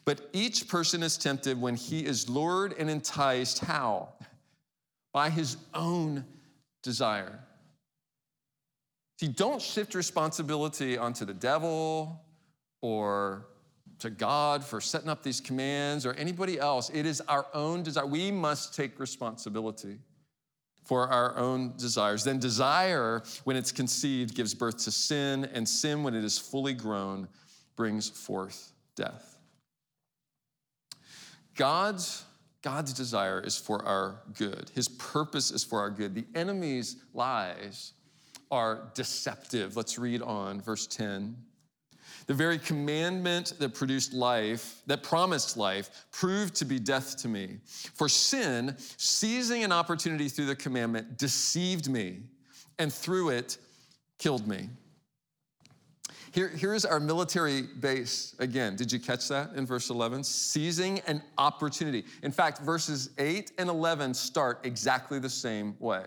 But 0.06 0.30
each 0.34 0.68
person 0.68 1.04
is 1.04 1.18
tempted 1.18 1.60
when 1.60 1.76
he 1.76 2.06
is 2.06 2.28
lured 2.28 2.74
and 2.78 2.90
enticed. 2.90 3.60
How? 3.60 4.10
By 5.14 5.30
his 5.30 5.58
own 5.74 6.26
desire. 6.82 7.40
See, 9.24 9.30
don't 9.30 9.62
shift 9.62 9.96
responsibility 9.96 10.98
onto 10.98 11.24
the 11.24 11.34
devil 11.34 12.26
or 12.82 13.46
to 14.00 14.10
God 14.10 14.66
for 14.66 14.82
setting 14.82 15.08
up 15.08 15.24
these 15.24 15.40
commands 15.40 16.06
or 16.06 16.12
anybody 16.16 16.60
else. 16.60 16.90
It 16.94 17.06
is 17.06 17.22
our 17.30 17.46
own 17.54 17.84
desire. 17.84 18.06
We 18.06 18.32
must 18.32 18.76
take 18.76 19.00
responsibility 19.00 20.00
for 20.84 21.08
our 21.08 21.38
own 21.38 21.72
desires. 21.78 22.26
Then 22.26 22.38
desire, 22.38 23.24
when 23.46 23.56
it's 23.56 23.72
conceived, 23.72 24.36
gives 24.36 24.54
birth 24.54 24.84
to 24.84 24.92
sin, 24.92 25.46
and 25.54 25.70
sin, 25.70 26.04
when 26.04 26.16
it 26.16 26.26
is 26.26 26.38
fully 26.38 26.74
grown, 26.74 27.30
brings 27.78 28.10
forth 28.10 28.74
death. 28.98 29.38
God's 31.56 32.26
God's 32.62 32.92
desire 32.92 33.40
is 33.40 33.58
for 33.58 33.86
our 33.86 34.22
good. 34.34 34.70
His 34.76 34.90
purpose 34.90 35.50
is 35.50 35.64
for 35.64 35.80
our 35.80 35.90
good. 35.90 36.14
The 36.14 36.26
enemy's 36.36 36.98
lies 37.14 37.94
are 38.54 38.92
deceptive. 38.94 39.76
Let's 39.76 39.98
read 39.98 40.22
on, 40.22 40.62
verse 40.62 40.86
10. 40.86 41.36
The 42.28 42.36
very 42.36 42.60
commandment 42.60 43.54
that 43.58 43.74
produced 43.74 44.14
life, 44.14 44.84
that 44.86 45.02
promised 45.02 45.58
life, 45.58 46.06
proved 46.12 46.54
to 46.58 46.66
be 46.66 46.78
death 46.78 47.18
to 47.24 47.28
me. 47.28 47.58
For 47.96 48.08
sin, 48.08 48.76
seizing 48.98 49.64
an 49.64 49.72
opportunity 49.72 50.30
through 50.30 50.46
the 50.46 50.56
commandment, 50.56 51.18
deceived 51.18 51.90
me, 51.90 52.20
and 52.78 52.94
through 52.94 53.30
it, 53.30 53.58
killed 54.20 54.48
me. 54.48 54.70
Here, 56.32 56.50
here's 56.50 56.86
our 56.86 57.00
military 57.00 57.64
base 57.64 58.36
again. 58.38 58.76
Did 58.76 58.92
you 58.92 59.00
catch 59.00 59.28
that 59.30 59.54
in 59.56 59.66
verse 59.66 59.90
11? 59.90 60.24
Seizing 60.24 61.00
an 61.08 61.24
opportunity. 61.40 62.06
In 62.22 62.32
fact, 62.32 62.60
verses 62.60 63.10
8 63.18 63.54
and 63.58 63.68
11 63.68 64.14
start 64.14 64.60
exactly 64.64 65.18
the 65.18 65.30
same 65.30 65.76
way. 65.80 66.04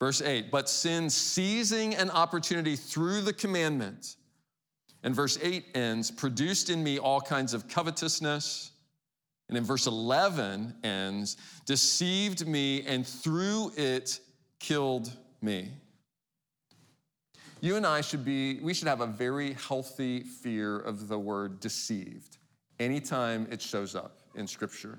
Verse 0.00 0.22
8, 0.22 0.50
but 0.50 0.68
sin 0.68 1.10
seizing 1.10 1.94
an 1.94 2.10
opportunity 2.10 2.74
through 2.74 3.20
the 3.20 3.34
commandment. 3.34 4.16
And 5.02 5.14
verse 5.14 5.38
8 5.42 5.66
ends, 5.74 6.10
produced 6.10 6.70
in 6.70 6.82
me 6.82 6.98
all 6.98 7.20
kinds 7.20 7.54
of 7.54 7.68
covetousness. 7.68 8.72
And 9.48 9.58
in 9.58 9.64
verse 9.64 9.86
11 9.86 10.74
ends, 10.82 11.36
deceived 11.66 12.46
me 12.46 12.82
and 12.86 13.06
through 13.06 13.72
it 13.76 14.20
killed 14.58 15.12
me. 15.42 15.68
You 17.60 17.76
and 17.76 17.86
I 17.86 18.00
should 18.00 18.24
be, 18.24 18.58
we 18.60 18.72
should 18.72 18.88
have 18.88 19.02
a 19.02 19.06
very 19.06 19.52
healthy 19.52 20.20
fear 20.20 20.78
of 20.78 21.08
the 21.08 21.18
word 21.18 21.60
deceived 21.60 22.38
anytime 22.78 23.46
it 23.50 23.60
shows 23.60 23.94
up 23.94 24.20
in 24.34 24.46
Scripture. 24.46 24.98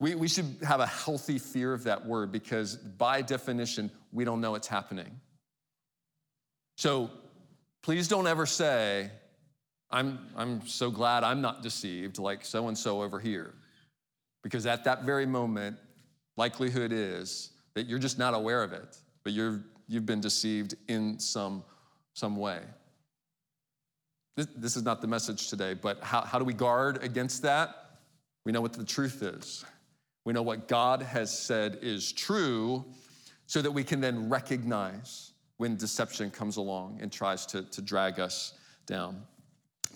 We, 0.00 0.14
we 0.14 0.28
should 0.28 0.56
have 0.66 0.80
a 0.80 0.86
healthy 0.86 1.38
fear 1.38 1.72
of 1.72 1.84
that 1.84 2.06
word 2.06 2.32
because, 2.32 2.76
by 2.76 3.22
definition, 3.22 3.90
we 4.12 4.24
don't 4.24 4.40
know 4.40 4.54
it's 4.54 4.66
happening. 4.66 5.20
So 6.78 7.10
please 7.82 8.08
don't 8.08 8.26
ever 8.26 8.46
say, 8.46 9.10
I'm, 9.90 10.18
I'm 10.36 10.66
so 10.66 10.90
glad 10.90 11.22
I'm 11.22 11.42
not 11.42 11.62
deceived 11.62 12.18
like 12.18 12.44
so 12.44 12.68
and 12.68 12.76
so 12.76 13.02
over 13.02 13.20
here. 13.20 13.54
Because 14.42 14.64
at 14.64 14.84
that 14.84 15.04
very 15.04 15.26
moment, 15.26 15.76
likelihood 16.38 16.92
is 16.92 17.50
that 17.74 17.86
you're 17.86 17.98
just 17.98 18.18
not 18.18 18.32
aware 18.32 18.62
of 18.62 18.72
it, 18.72 18.96
but 19.22 19.34
you're 19.34 19.62
you've 19.90 20.06
been 20.06 20.20
deceived 20.20 20.76
in 20.88 21.18
some, 21.18 21.64
some 22.14 22.36
way. 22.36 22.60
This, 24.36 24.46
this 24.56 24.76
is 24.76 24.84
not 24.84 25.00
the 25.02 25.08
message 25.08 25.48
today, 25.48 25.74
but 25.74 26.00
how, 26.00 26.20
how 26.20 26.38
do 26.38 26.44
we 26.44 26.54
guard 26.54 27.02
against 27.02 27.42
that? 27.42 27.98
We 28.46 28.52
know 28.52 28.60
what 28.60 28.72
the 28.72 28.84
truth 28.84 29.22
is. 29.22 29.64
We 30.24 30.32
know 30.32 30.42
what 30.42 30.68
God 30.68 31.02
has 31.02 31.36
said 31.36 31.78
is 31.82 32.12
true 32.12 32.84
so 33.46 33.62
that 33.62 33.70
we 33.70 33.82
can 33.82 34.00
then 34.00 34.28
recognize 34.28 35.32
when 35.56 35.76
deception 35.76 36.30
comes 36.30 36.56
along 36.56 36.98
and 37.00 37.10
tries 37.10 37.46
to, 37.46 37.62
to 37.64 37.82
drag 37.82 38.20
us 38.20 38.54
down. 38.86 39.22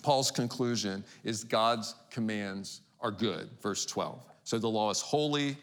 Paul's 0.03 0.29
conclusion 0.29 1.03
is 1.23 1.43
God's 1.43 1.95
commands 2.11 2.81
are 3.01 3.11
good, 3.11 3.49
verse 3.61 3.85
12. 3.85 4.21
So 4.43 4.59
the 4.59 4.67
law 4.67 4.91
is 4.91 5.01
holy, 5.01 5.57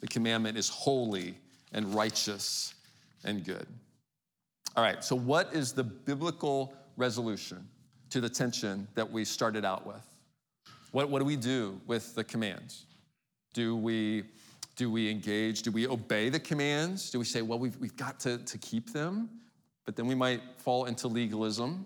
the 0.00 0.06
commandment 0.06 0.56
is 0.56 0.68
holy 0.68 1.34
and 1.72 1.94
righteous 1.94 2.74
and 3.24 3.44
good. 3.44 3.66
All 4.76 4.84
right, 4.84 5.02
so 5.02 5.16
what 5.16 5.52
is 5.52 5.72
the 5.72 5.82
biblical 5.82 6.74
resolution 6.96 7.66
to 8.10 8.20
the 8.20 8.28
tension 8.28 8.86
that 8.94 9.10
we 9.10 9.24
started 9.24 9.64
out 9.64 9.86
with? 9.86 10.06
What, 10.92 11.10
what 11.10 11.18
do 11.18 11.24
we 11.24 11.36
do 11.36 11.80
with 11.86 12.14
the 12.14 12.24
commands? 12.24 12.86
Do 13.58 13.74
we, 13.74 14.22
do 14.76 14.88
we 14.88 15.10
engage? 15.10 15.62
Do 15.62 15.72
we 15.72 15.88
obey 15.88 16.28
the 16.28 16.38
commands? 16.38 17.10
Do 17.10 17.18
we 17.18 17.24
say, 17.24 17.42
well, 17.42 17.58
we've, 17.58 17.76
we've 17.78 17.96
got 17.96 18.20
to, 18.20 18.38
to 18.38 18.58
keep 18.58 18.92
them? 18.92 19.28
But 19.84 19.96
then 19.96 20.06
we 20.06 20.14
might 20.14 20.40
fall 20.58 20.84
into 20.84 21.08
legalism. 21.08 21.84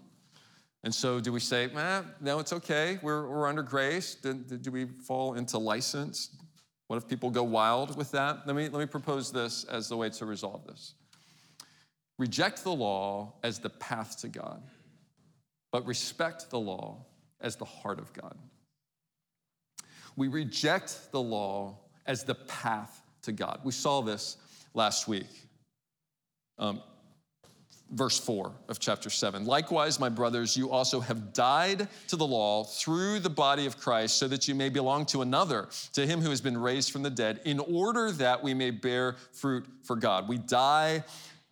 And 0.84 0.94
so 0.94 1.18
do 1.18 1.32
we 1.32 1.40
say, 1.40 1.70
eh, 1.74 2.02
no, 2.20 2.40
it's 2.40 2.52
okay, 2.52 2.98
we're, 3.00 3.26
we're 3.26 3.48
under 3.48 3.62
grace? 3.62 4.16
Do, 4.16 4.34
do 4.34 4.70
we 4.70 4.84
fall 4.84 5.32
into 5.32 5.56
license? 5.56 6.36
What 6.88 6.98
if 6.98 7.08
people 7.08 7.30
go 7.30 7.42
wild 7.42 7.96
with 7.96 8.10
that? 8.10 8.46
Let 8.46 8.54
me, 8.54 8.68
let 8.68 8.78
me 8.78 8.84
propose 8.84 9.32
this 9.32 9.64
as 9.64 9.88
the 9.88 9.96
way 9.96 10.10
to 10.10 10.26
resolve 10.26 10.66
this. 10.66 10.92
Reject 12.18 12.64
the 12.64 12.74
law 12.74 13.32
as 13.42 13.60
the 13.60 13.70
path 13.70 14.20
to 14.20 14.28
God, 14.28 14.62
but 15.70 15.86
respect 15.86 16.50
the 16.50 16.60
law 16.60 16.98
as 17.40 17.56
the 17.56 17.64
heart 17.64 17.98
of 17.98 18.12
God. 18.12 18.36
We 20.16 20.28
reject 20.28 21.10
the 21.12 21.20
law 21.20 21.78
as 22.06 22.24
the 22.24 22.34
path 22.34 23.02
to 23.22 23.32
God. 23.32 23.60
We 23.64 23.72
saw 23.72 24.02
this 24.02 24.36
last 24.74 25.08
week. 25.08 25.28
Um, 26.58 26.82
verse 27.90 28.18
4 28.18 28.52
of 28.68 28.78
chapter 28.78 29.10
7. 29.10 29.44
Likewise, 29.44 30.00
my 30.00 30.08
brothers, 30.08 30.56
you 30.56 30.70
also 30.70 31.00
have 31.00 31.32
died 31.32 31.88
to 32.08 32.16
the 32.16 32.26
law 32.26 32.64
through 32.64 33.20
the 33.20 33.30
body 33.30 33.66
of 33.66 33.78
Christ, 33.78 34.16
so 34.16 34.28
that 34.28 34.48
you 34.48 34.54
may 34.54 34.68
belong 34.68 35.06
to 35.06 35.22
another, 35.22 35.68
to 35.92 36.06
him 36.06 36.20
who 36.20 36.30
has 36.30 36.40
been 36.40 36.58
raised 36.58 36.90
from 36.90 37.02
the 37.02 37.10
dead, 37.10 37.40
in 37.44 37.58
order 37.58 38.10
that 38.12 38.42
we 38.42 38.54
may 38.54 38.70
bear 38.70 39.16
fruit 39.32 39.66
for 39.82 39.96
God. 39.96 40.28
We 40.28 40.38
die 40.38 41.04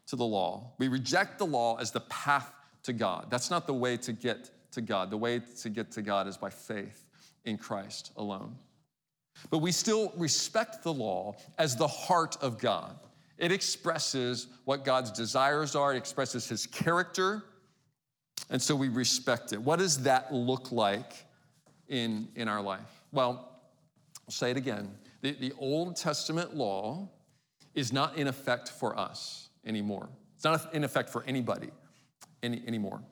to 0.07 0.17
the 0.17 0.25
law. 0.25 0.73
We 0.79 0.89
reject 0.89 1.39
the 1.39 1.47
law 1.47 1.77
as 1.77 1.91
the 1.91 2.01
path 2.01 2.53
to 2.85 2.93
God. 2.93 3.27
That's 3.31 3.51
not 3.51 3.67
the 3.67 3.75
way 3.75 3.97
to 3.99 4.13
get 4.13 4.51
to 4.73 4.81
God. 4.81 5.11
The 5.11 5.17
way 5.17 5.41
to 5.61 5.69
get 5.69 5.93
to 5.93 6.03
God 6.03 6.27
is 6.27 6.37
by 6.37 6.51
faith 6.51 7.10
in 7.45 7.59
Christ 7.59 8.13
alone. 8.17 8.57
But 9.49 9.59
we 9.59 9.73
still 9.73 10.13
respect 10.17 10.83
the 10.83 10.93
law 10.93 11.37
as 11.59 11.77
the 11.77 11.87
heart 11.87 12.37
of 12.41 12.59
God. 12.59 12.99
It 13.39 13.53
expresses 13.53 14.49
what 14.65 14.85
God's 14.85 15.11
desires 15.11 15.75
are, 15.75 15.95
it 15.95 15.97
expresses 15.97 16.49
his 16.49 16.67
character, 16.67 17.43
and 18.51 18.61
so 18.61 18.75
we 18.75 18.89
respect 18.89 19.53
it. 19.53 19.61
What 19.61 19.79
does 19.79 20.03
that 20.03 20.33
look 20.33 20.73
like 20.73 21.13
in, 21.89 22.29
in 22.35 22.49
our 22.49 22.61
life? 22.61 23.03
Well, 23.13 23.61
I'll 24.27 24.33
say 24.33 24.51
it 24.51 24.57
again. 24.57 24.91
The, 25.23 25.33
the 25.33 25.53
Old 25.59 25.97
Testament 25.97 26.55
law 26.55 27.09
is 27.75 27.93
not 27.93 28.17
in 28.17 28.27
effect 28.27 28.69
for 28.69 28.99
us 28.99 29.49
anymore. 29.65 30.09
It's 30.35 30.45
not 30.45 30.75
in 30.75 30.85
effect 30.85 31.11
for 31.11 31.25
anybody 31.27 31.71
any, 32.43 32.63
anymore. 32.67 33.03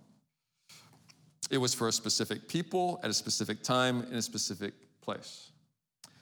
It 1.50 1.58
was 1.58 1.74
for 1.74 1.88
a 1.88 1.92
specific 1.92 2.48
people 2.48 3.00
at 3.02 3.10
a 3.10 3.14
specific 3.14 3.62
time 3.62 4.06
in 4.10 4.16
a 4.16 4.22
specific 4.22 4.74
place. 5.00 5.50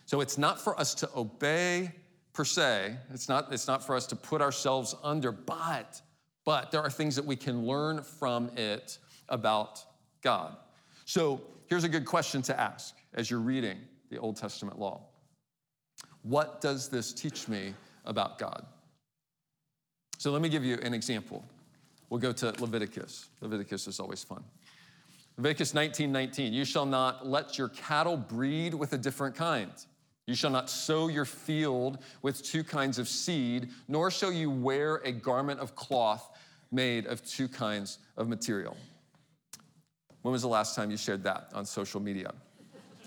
So 0.05 0.21
it's 0.21 0.39
not 0.39 0.61
for 0.61 0.79
us 0.79 0.95
to 0.97 1.11
obey 1.17 1.93
per 2.33 2.45
se. 2.45 2.97
It's 3.13 3.29
not, 3.29 3.53
it's 3.53 3.67
not 3.67 3.85
for 3.85 3.97
us 3.97 4.07
to 4.07 4.17
put 4.17 4.41
ourselves 4.41 4.95
under, 5.03 5.33
but, 5.33 6.01
but 6.45 6.71
there 6.71 6.81
are 6.81 6.91
things 6.91 7.17
that 7.17 7.25
we 7.25 7.35
can 7.35 7.67
learn 7.67 8.03
from 8.03 8.51
it 8.57 8.99
about 9.29 9.83
God. 10.23 10.57
So 11.07 11.41
here's 11.67 11.85
a 11.85 11.89
good 11.89 12.05
question 12.05 12.43
to 12.43 12.61
ask 12.61 12.95
as 13.15 13.31
you're 13.31 13.41
reading 13.41 13.79
the 14.11 14.19
Old 14.19 14.37
Testament 14.37 14.79
law. 14.79 15.01
What 16.23 16.61
does 16.61 16.89
this 16.89 17.13
teach 17.13 17.49
me 17.49 17.75
about 18.05 18.39
God? 18.39 18.65
So 20.19 20.31
let 20.31 20.41
me 20.41 20.49
give 20.49 20.65
you 20.65 20.79
an 20.83 20.95
example. 20.95 21.45
We'll 22.11 22.21
go 22.21 22.33
to 22.33 22.55
Leviticus. 22.61 23.29
Leviticus 23.41 23.87
is 23.89 23.99
always 23.99 24.23
fun. 24.23 24.45
Leviticus 25.39 25.75
19 25.75 26.11
19. 26.11 26.53
You 26.53 26.65
shall 26.65 26.87
not 26.87 27.27
let 27.27 27.59
your 27.59 27.69
cattle 27.69 28.17
breed 28.17 28.73
with 28.75 28.93
a 28.93 28.99
different 28.99 29.35
kind. 29.35 29.71
You 30.27 30.35
shall 30.35 30.51
not 30.51 30.69
sow 30.69 31.09
your 31.09 31.25
field 31.25 31.99
with 32.23 32.43
two 32.43 32.65
kinds 32.65 32.99
of 32.99 33.09
seed, 33.09 33.69
nor 33.87 34.11
shall 34.11 34.33
you 34.33 34.51
wear 34.51 34.97
a 35.05 35.13
garment 35.13 35.61
of 35.61 35.77
cloth 35.77 36.31
made 36.73 37.07
of 37.07 37.25
two 37.25 37.49
kinds 37.49 37.99
of 38.17 38.29
material. 38.29 38.77
When 40.23 40.33
was 40.33 40.43
the 40.43 40.49
last 40.49 40.75
time 40.75 40.91
you 40.91 40.97
shared 40.97 41.23
that 41.25 41.51
on 41.55 41.65
social 41.65 42.01
media? 42.01 42.33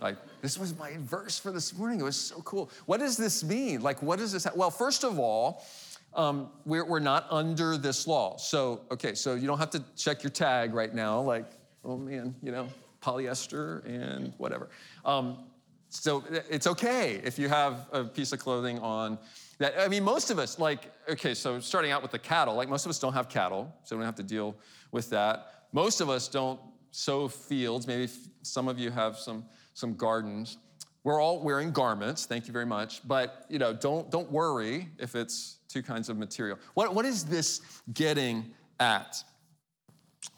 Like, 0.02 0.16
this 0.42 0.58
was 0.58 0.78
my 0.78 0.94
verse 1.00 1.38
for 1.38 1.52
this 1.52 1.78
morning. 1.78 2.00
It 2.00 2.04
was 2.04 2.16
so 2.16 2.42
cool. 2.44 2.72
What 2.86 3.02
does 3.02 3.18
this 3.18 3.44
mean? 3.44 3.82
Like, 3.82 4.02
what 4.02 4.20
does 4.20 4.32
this? 4.32 4.48
Well, 4.56 4.72
first 4.72 5.04
of 5.04 5.20
all, 5.20 5.66
um, 6.14 6.50
we're, 6.66 6.86
we're 6.86 7.00
not 7.00 7.28
under 7.30 7.76
this 7.76 8.08
law. 8.08 8.38
So, 8.38 8.82
okay, 8.92 9.14
so 9.14 9.36
you 9.36 9.46
don't 9.46 9.58
have 9.58 9.72
to 9.72 9.84
check 9.98 10.24
your 10.24 10.30
tag 10.30 10.74
right 10.74 10.94
now, 10.94 11.20
like, 11.20 11.52
oh 11.84 11.98
man, 11.98 12.36
you 12.42 12.52
know, 12.52 12.68
polyester 13.02 13.86
and 13.86 14.34
whatever. 14.38 14.70
Um, 15.06 15.46
so 15.90 16.24
it's 16.50 16.68
okay 16.68 17.20
if 17.24 17.40
you 17.40 17.50
have 17.50 17.88
a 17.92 18.04
piece 18.04 18.32
of 18.32 18.40
clothing 18.40 18.78
on 18.80 19.18
that. 19.58 19.74
I 19.80 19.88
mean, 19.88 20.04
most 20.04 20.30
of 20.30 20.38
us, 20.38 20.60
like, 20.60 20.92
okay, 21.10 21.34
so 21.34 21.60
starting 21.60 21.92
out 21.92 22.04
with 22.04 22.12
the 22.12 22.20
cattle, 22.20 22.56
like 22.56 22.70
most 22.70 22.86
of 22.86 22.92
us 22.92 23.00
don't 23.00 23.14
have 23.14 23.28
cattle, 23.28 23.74
so 23.84 23.96
we 23.96 24.02
don't 24.02 24.06
have 24.06 24.16
to 24.16 24.24
deal 24.24 24.56
with 24.92 25.10
that. 25.10 25.66
Most 25.72 26.00
of 26.00 26.10
us 26.10 26.28
don't 26.28 26.60
sow 26.92 27.28
fields. 27.28 27.88
Maybe 27.88 28.08
some 28.44 28.68
of 28.68 28.78
you 28.78 28.92
have 28.92 29.18
some, 29.18 29.46
some 29.74 29.96
gardens. 29.96 30.58
We're 31.04 31.20
all 31.20 31.42
wearing 31.42 31.72
garments, 31.72 32.26
thank 32.26 32.46
you 32.46 32.54
very 32.54 32.66
much, 32.66 33.08
but 33.08 33.46
you 33.50 33.58
know, 33.58 33.74
don't, 33.74 34.12
don't 34.12 34.32
worry 34.32 34.90
if 35.00 35.16
it's 35.16 35.58
two 35.68 35.82
kinds 35.82 36.10
of 36.10 36.18
material. 36.18 36.60
What, 36.76 36.94
what 36.94 37.06
is 37.06 37.24
this 37.24 37.62
getting 37.94 38.52
at? 38.80 39.24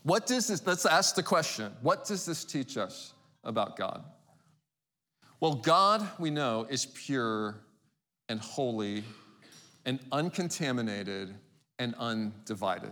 What 0.04 0.26
does 0.26 0.48
this, 0.48 0.66
let's 0.66 0.86
ask 0.86 1.16
the 1.16 1.24
question, 1.24 1.72
what 1.82 2.06
does 2.06 2.26
this 2.26 2.44
teach 2.44 2.78
us 2.78 3.14
about 3.44 3.78
God? 3.78 4.04
Well, 5.40 5.56
God, 5.56 6.08
we 6.20 6.30
know, 6.30 6.68
is 6.70 6.86
pure 6.86 7.56
and 8.30 8.40
holy 8.40 9.04
and 9.86 10.00
uncontaminated 10.12 11.34
and 11.80 11.96
undivided. 11.96 12.92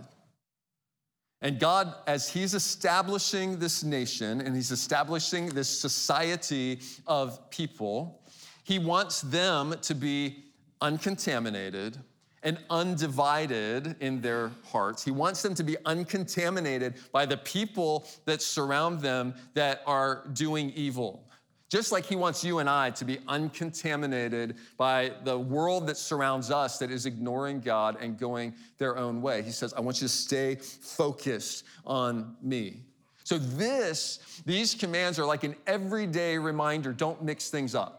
And 1.42 1.60
God, 1.60 1.94
as 2.06 2.30
He's 2.30 2.54
establishing 2.54 3.60
this 3.60 3.84
nation 3.84 4.42
and 4.42 4.56
He's 4.56 4.72
establishing 4.72 5.50
this 5.50 5.70
society 5.70 6.80
of 7.08 7.50
people, 7.50 8.22
He 8.64 8.78
wants 8.78 9.22
them 9.22 9.76
to 9.84 9.96
be 9.96 10.44
uncontaminated 10.82 11.98
and 12.44 12.58
undivided 12.70 13.96
in 14.00 14.22
their 14.22 14.52
hearts. 14.66 15.04
He 15.04 15.12
wants 15.12 15.42
them 15.42 15.56
to 15.56 15.64
be 15.64 15.78
uncontaminated 15.86 16.96
by 17.12 17.26
the 17.26 17.38
people 17.38 18.08
that 18.26 18.42
surround 18.42 19.02
them 19.02 19.34
that 19.54 19.82
are 19.86 20.28
doing 20.34 20.72
evil. 20.72 21.26
Just 21.70 21.92
like 21.92 22.06
he 22.06 22.16
wants 22.16 22.44
you 22.44 22.58
and 22.60 22.68
I 22.68 22.90
to 22.92 23.06
be 23.06 23.20
uncontaminated 23.28 24.56
by 24.78 25.12
the 25.24 25.38
world 25.38 25.86
that 25.88 25.98
surrounds 25.98 26.50
us 26.50 26.80
that 26.80 26.90
is 26.90 27.06
ignoring 27.06 27.60
God 27.60 27.98
and 28.02 28.18
going 28.18 28.56
their 28.80 28.98
own 28.98 29.22
way. 29.22 29.44
He 29.44 29.52
says, 29.52 29.74
I 29.76 29.82
want 29.82 30.02
you 30.02 30.08
to 30.08 30.14
stay 30.14 30.56
focused 30.56 31.66
on 31.86 32.36
me. 32.42 32.82
So 33.24 33.38
this, 33.38 34.42
these 34.48 34.74
commands 34.74 35.20
are 35.20 35.26
like 35.26 35.44
an 35.44 35.56
everyday 35.68 36.40
reminder, 36.40 36.92
don't 36.92 37.22
mix 37.22 37.52
things 37.52 37.76
up. 37.76 37.99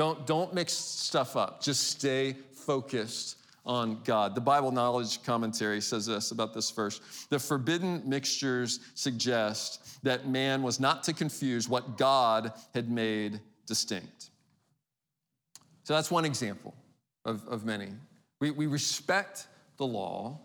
Don't, 0.00 0.26
don't 0.26 0.54
mix 0.54 0.72
stuff 0.72 1.36
up. 1.36 1.62
Just 1.62 1.90
stay 1.90 2.34
focused 2.54 3.36
on 3.66 4.00
God. 4.02 4.34
The 4.34 4.40
Bible 4.40 4.72
Knowledge 4.72 5.22
Commentary 5.24 5.82
says 5.82 6.06
this 6.06 6.30
about 6.30 6.54
this 6.54 6.70
verse 6.70 7.26
The 7.28 7.38
forbidden 7.38 8.02
mixtures 8.06 8.80
suggest 8.94 10.02
that 10.02 10.26
man 10.26 10.62
was 10.62 10.80
not 10.80 11.02
to 11.02 11.12
confuse 11.12 11.68
what 11.68 11.98
God 11.98 12.54
had 12.72 12.90
made 12.90 13.40
distinct. 13.66 14.30
So 15.82 15.92
that's 15.92 16.10
one 16.10 16.24
example 16.24 16.74
of, 17.26 17.46
of 17.46 17.66
many. 17.66 17.88
We, 18.40 18.52
we 18.52 18.68
respect 18.68 19.48
the 19.76 19.86
law 19.86 20.40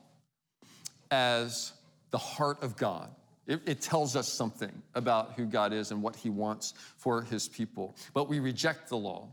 as 1.12 1.72
the 2.12 2.18
heart 2.18 2.62
of 2.62 2.76
God. 2.76 3.10
It, 3.48 3.62
it, 3.66 3.80
tells 3.80 4.18
us 4.18 4.28
something 4.28 4.82
about 4.96 5.36
who 5.38 5.46
God 5.46 5.72
is 5.72 5.92
and 5.92 6.02
what 6.02 6.18
he 6.18 6.30
wants 6.30 6.74
for 6.98 7.22
his 7.22 7.48
people. 7.48 7.96
But 8.14 8.28
we 8.28 8.42
reject 8.42 8.90
the 8.90 8.98
law 8.98 9.30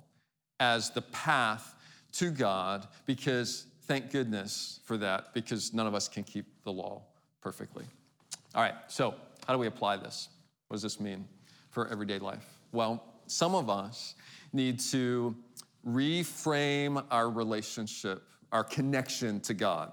as 0.63 0.91
the 0.91 1.03
path 1.03 1.75
to 2.13 2.31
God 2.31 2.87
because 3.05 3.67
thank 3.89 4.13
goodness 4.13 4.79
for 4.85 4.97
that 4.97 5.35
because 5.35 5.75
none 5.75 5.89
of 5.89 5.95
us 5.95 6.07
can 6.07 6.23
keep 6.23 6.47
the 6.63 6.73
law 6.73 7.03
perfectly. 7.41 7.85
All 8.55 8.63
right, 8.63 8.77
so 8.87 9.13
how 9.45 9.55
do 9.55 9.59
we 9.59 9.67
apply 9.67 9.97
this? 9.97 10.29
What 10.69 10.77
does 10.77 10.83
this 10.83 11.01
mean 11.01 11.27
for 11.71 11.89
everyday 11.89 12.21
life? 12.21 12.47
Well, 12.71 13.03
some 13.27 13.57
of 13.57 13.69
us 13.69 14.15
need 14.53 14.79
to 14.91 15.35
reframe 15.85 17.05
our 17.11 17.29
relationship, 17.29 18.23
our 18.53 18.63
connection 18.63 19.41
to 19.41 19.55
God. 19.55 19.91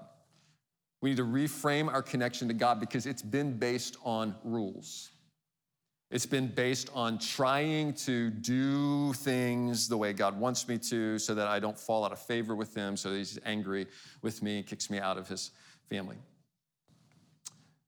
We 1.00 1.10
need 1.10 1.16
to 1.16 1.24
reframe 1.24 1.92
our 1.92 2.02
connection 2.02 2.46
to 2.46 2.54
God 2.54 2.78
because 2.78 3.06
it's 3.06 3.22
been 3.22 3.58
based 3.58 3.96
on 4.04 4.36
rules. 4.44 5.10
It's 6.10 6.26
been 6.26 6.48
based 6.48 6.90
on 6.92 7.18
trying 7.18 7.94
to 7.94 8.30
do 8.30 9.12
things 9.12 9.88
the 9.88 9.96
way 9.96 10.12
God 10.12 10.38
wants 10.38 10.66
me 10.66 10.76
to 10.78 11.20
so 11.20 11.36
that 11.36 11.46
I 11.46 11.60
don't 11.60 11.78
fall 11.78 12.04
out 12.04 12.10
of 12.10 12.18
favor 12.18 12.56
with 12.56 12.74
Him, 12.74 12.96
so 12.96 13.14
He's 13.14 13.38
angry 13.46 13.86
with 14.20 14.42
me 14.42 14.58
and 14.58 14.66
kicks 14.66 14.90
me 14.90 14.98
out 14.98 15.18
of 15.18 15.28
His 15.28 15.52
family. 15.88 16.16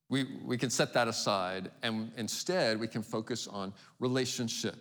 We, 0.08 0.24
we 0.44 0.56
can 0.56 0.70
set 0.70 0.92
that 0.92 1.08
aside 1.08 1.70
and 1.82 2.12
instead 2.16 2.78
we 2.78 2.86
can 2.86 3.02
focus 3.02 3.48
on 3.48 3.72
relationship. 3.98 4.76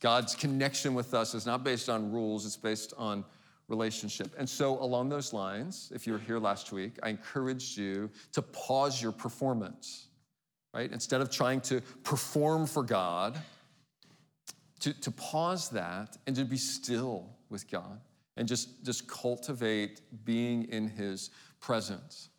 God's 0.00 0.34
connection 0.34 0.94
with 0.94 1.14
us 1.14 1.34
is 1.34 1.46
not 1.46 1.62
based 1.62 1.88
on 1.88 2.10
rules, 2.10 2.44
it's 2.44 2.56
based 2.56 2.92
on 2.98 3.24
relationship. 3.68 4.34
And 4.36 4.48
so, 4.48 4.82
along 4.82 5.10
those 5.10 5.32
lines, 5.32 5.92
if 5.94 6.08
you 6.08 6.12
were 6.12 6.18
here 6.18 6.40
last 6.40 6.72
week, 6.72 6.98
I 7.04 7.10
encouraged 7.10 7.78
you 7.78 8.10
to 8.32 8.42
pause 8.42 9.00
your 9.00 9.12
performance 9.12 10.08
right? 10.74 10.90
Instead 10.90 11.20
of 11.20 11.30
trying 11.30 11.60
to 11.62 11.80
perform 12.02 12.66
for 12.66 12.82
God, 12.82 13.38
to, 14.80 14.92
to 15.00 15.10
pause 15.12 15.68
that 15.70 16.16
and 16.26 16.34
to 16.36 16.44
be 16.44 16.56
still 16.56 17.28
with 17.50 17.70
God 17.70 18.00
and 18.36 18.48
just, 18.48 18.84
just 18.84 19.06
cultivate 19.06 20.00
being 20.24 20.64
in 20.64 20.88
His 20.88 21.30
presence. 21.60 22.30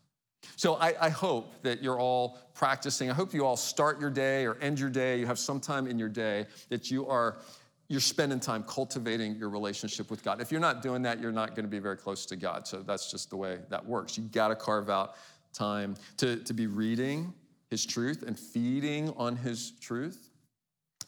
So 0.57 0.75
I, 0.75 0.93
I, 0.99 1.09
hope 1.09 1.63
that 1.63 1.81
you're 1.81 1.99
all 1.99 2.37
practicing. 2.53 3.09
I 3.09 3.13
hope 3.13 3.33
you 3.33 3.45
all 3.45 3.55
start 3.55 4.01
your 4.01 4.09
day 4.09 4.45
or 4.45 4.55
end 4.55 4.77
your 4.77 4.89
day. 4.89 5.17
You 5.17 5.25
have 5.25 5.39
some 5.39 5.61
time 5.61 5.87
in 5.87 5.97
your 5.97 6.09
day 6.09 6.47
that 6.67 6.91
you 6.91 7.07
are 7.07 7.37
you're 7.87 8.01
spending 8.01 8.39
time 8.39 8.63
cultivating 8.63 9.35
your 9.35 9.49
relationship 9.49 10.09
with 10.09 10.23
God. 10.23 10.41
If 10.41 10.51
you're 10.51 10.61
not 10.61 10.81
doing 10.81 11.01
that, 11.03 11.21
you're 11.21 11.31
not 11.31 11.49
going 11.49 11.65
to 11.65 11.69
be 11.69 11.79
very 11.79 11.97
close 11.97 12.25
to 12.27 12.35
God. 12.35 12.67
So 12.67 12.81
that's 12.81 13.11
just 13.11 13.29
the 13.29 13.37
way 13.37 13.59
that 13.69 13.85
works. 13.85 14.17
You 14.17 14.23
got 14.23 14.47
to 14.49 14.55
carve 14.55 14.89
out 14.89 15.15
time 15.53 15.95
to, 16.17 16.37
to 16.37 16.53
be 16.53 16.65
reading 16.65 17.33
his 17.73 17.87
truth 17.87 18.21
and 18.21 18.37
feeding 18.37 19.11
on 19.17 19.35
his 19.35 19.71
truth 19.81 20.29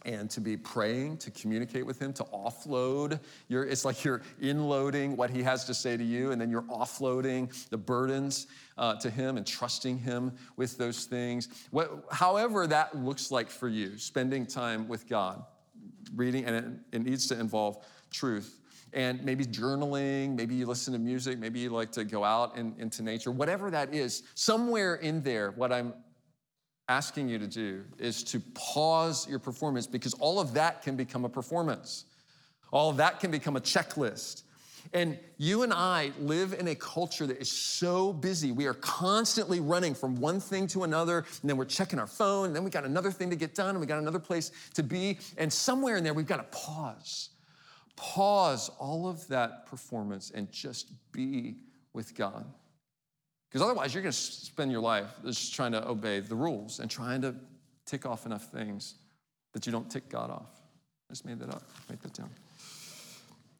and 0.02 0.32
to 0.32 0.42
be 0.42 0.58
praying 0.58 1.16
to 1.16 1.30
communicate 1.30 1.86
with 1.86 2.00
him 2.00 2.12
to 2.12 2.24
offload 2.24 3.20
your 3.50 3.64
it's 3.66 3.86
like 3.86 4.04
you're 4.04 4.24
inloading 4.42 5.16
what 5.16 5.30
he 5.30 5.44
has 5.44 5.64
to 5.66 5.76
say 5.76 5.96
to 5.96 6.04
you 6.04 6.32
and 6.32 6.42
then 6.42 6.50
you're 6.50 6.64
offloading 6.64 7.44
the 7.70 7.78
burdens 7.78 8.48
uh, 8.80 8.96
to 8.96 9.12
him 9.12 9.38
and 9.38 9.46
trusting 9.46 9.96
him 10.00 10.32
with 10.58 10.76
those 10.76 11.06
things. 11.06 11.50
What, 11.70 12.06
however 12.12 12.66
that 12.66 12.98
looks 12.98 13.30
like 13.30 13.52
for 13.52 13.70
you 13.70 14.00
spending 14.00 14.48
time 14.48 14.88
with 14.88 15.08
god 15.08 15.44
reading 16.16 16.46
and 16.46 16.56
it, 16.56 16.96
it 16.96 17.04
needs 17.04 17.28
to 17.28 17.40
involve 17.40 17.86
truth 18.10 18.60
and 18.96 19.24
maybe 19.26 19.46
journaling, 19.46 20.36
maybe 20.36 20.56
you 20.56 20.66
listen 20.66 20.94
to 20.94 21.00
music, 21.00 21.38
maybe 21.38 21.60
you 21.60 21.70
like 21.70 21.92
to 21.92 22.06
go 22.06 22.24
out 22.24 22.58
in, 22.58 22.74
into 22.80 23.04
nature, 23.04 23.30
whatever 23.30 23.70
that 23.70 23.94
is, 23.94 24.24
somewhere 24.36 24.96
in 24.96 25.22
there, 25.22 25.52
what 25.52 25.74
I'm 25.74 25.94
asking 26.88 27.30
you 27.30 27.40
to 27.40 27.48
do 27.48 27.84
is 27.98 28.24
to 28.24 28.40
pause 28.54 29.28
your 29.28 29.40
performance 29.40 29.88
because 29.88 30.14
all 30.16 30.40
of 30.40 30.54
that 30.54 30.82
can 30.82 30.96
become 30.96 31.26
a 31.26 31.30
performance. 31.30 32.06
All 32.72 32.90
of 32.90 32.98
that 32.98 33.20
can 33.20 33.32
become 33.32 33.56
a 33.56 33.62
checklist. 33.62 34.44
And 34.94 35.18
you 35.38 35.64
and 35.64 35.74
I 35.74 36.12
live 36.20 36.54
in 36.54 36.68
a 36.68 36.76
culture 36.76 37.26
that 37.26 37.42
is 37.42 37.52
so 37.52 38.14
busy. 38.14 38.52
We 38.52 38.68
are 38.68 38.76
constantly 38.76 39.60
running 39.60 39.96
from 39.96 40.16
one 40.20 40.40
thing 40.40 40.68
to 40.68 40.84
another, 40.84 41.20
and 41.42 41.50
then 41.50 41.58
we're 41.58 41.66
checking 41.66 41.98
our 41.98 42.08
phone, 42.08 42.48
and 42.48 42.56
then 42.56 42.64
we 42.64 42.70
got 42.70 42.86
another 42.86 43.12
thing 43.12 43.30
to 43.32 43.36
get 43.36 43.56
done, 43.56 43.72
and 43.72 43.80
we 43.80 43.88
got 43.88 44.00
another 44.00 44.20
place 44.20 44.52
to 44.76 44.84
be. 44.84 45.18
And 45.38 45.52
somewhere 45.52 45.98
in 45.98 46.04
there, 46.04 46.14
we've 46.14 46.28
got 46.28 46.38
to 46.38 46.58
pause. 46.58 47.30
Pause 47.96 48.70
all 48.78 49.08
of 49.08 49.28
that 49.30 49.66
performance 49.66 50.32
and 50.36 50.52
just 50.52 50.92
be 51.12 51.56
with 51.94 52.14
God. 52.14 52.46
Because 53.56 53.70
otherwise, 53.70 53.94
you're 53.94 54.04
going 54.04 54.12
to 54.12 54.18
spend 54.18 54.70
your 54.70 54.82
life 54.82 55.08
just 55.24 55.54
trying 55.54 55.72
to 55.72 55.88
obey 55.88 56.20
the 56.20 56.36
rules 56.36 56.82
and 56.82 56.92
trying 56.92 57.22
to 57.22 57.34
tick 57.86 58.06
off 58.06 58.26
enough 58.26 58.52
things 58.52 58.96
that 59.54 59.66
you 59.66 59.72
don't 59.72 59.90
tick 59.90 60.10
God 60.10 60.30
off. 60.30 60.62
I 61.10 61.14
just 61.14 61.26
made 61.26 61.40
that 61.40 61.48
up. 61.48 61.64
Write 61.90 62.02
that 62.02 62.12
down. 62.12 62.30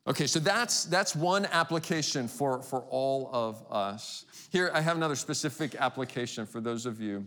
Okay, 0.06 0.28
so 0.28 0.40
that's 0.40 0.84
that's 0.84 1.16
one 1.16 1.46
application 1.46 2.28
for, 2.28 2.62
for 2.62 2.82
all 2.90 3.30
of 3.32 3.64
us. 3.72 4.26
Here, 4.52 4.70
I 4.74 4.82
have 4.82 4.98
another 4.98 5.16
specific 5.16 5.76
application 5.76 6.46
for 6.46 6.60
those 6.60 6.86
of 6.86 7.00
you 7.00 7.26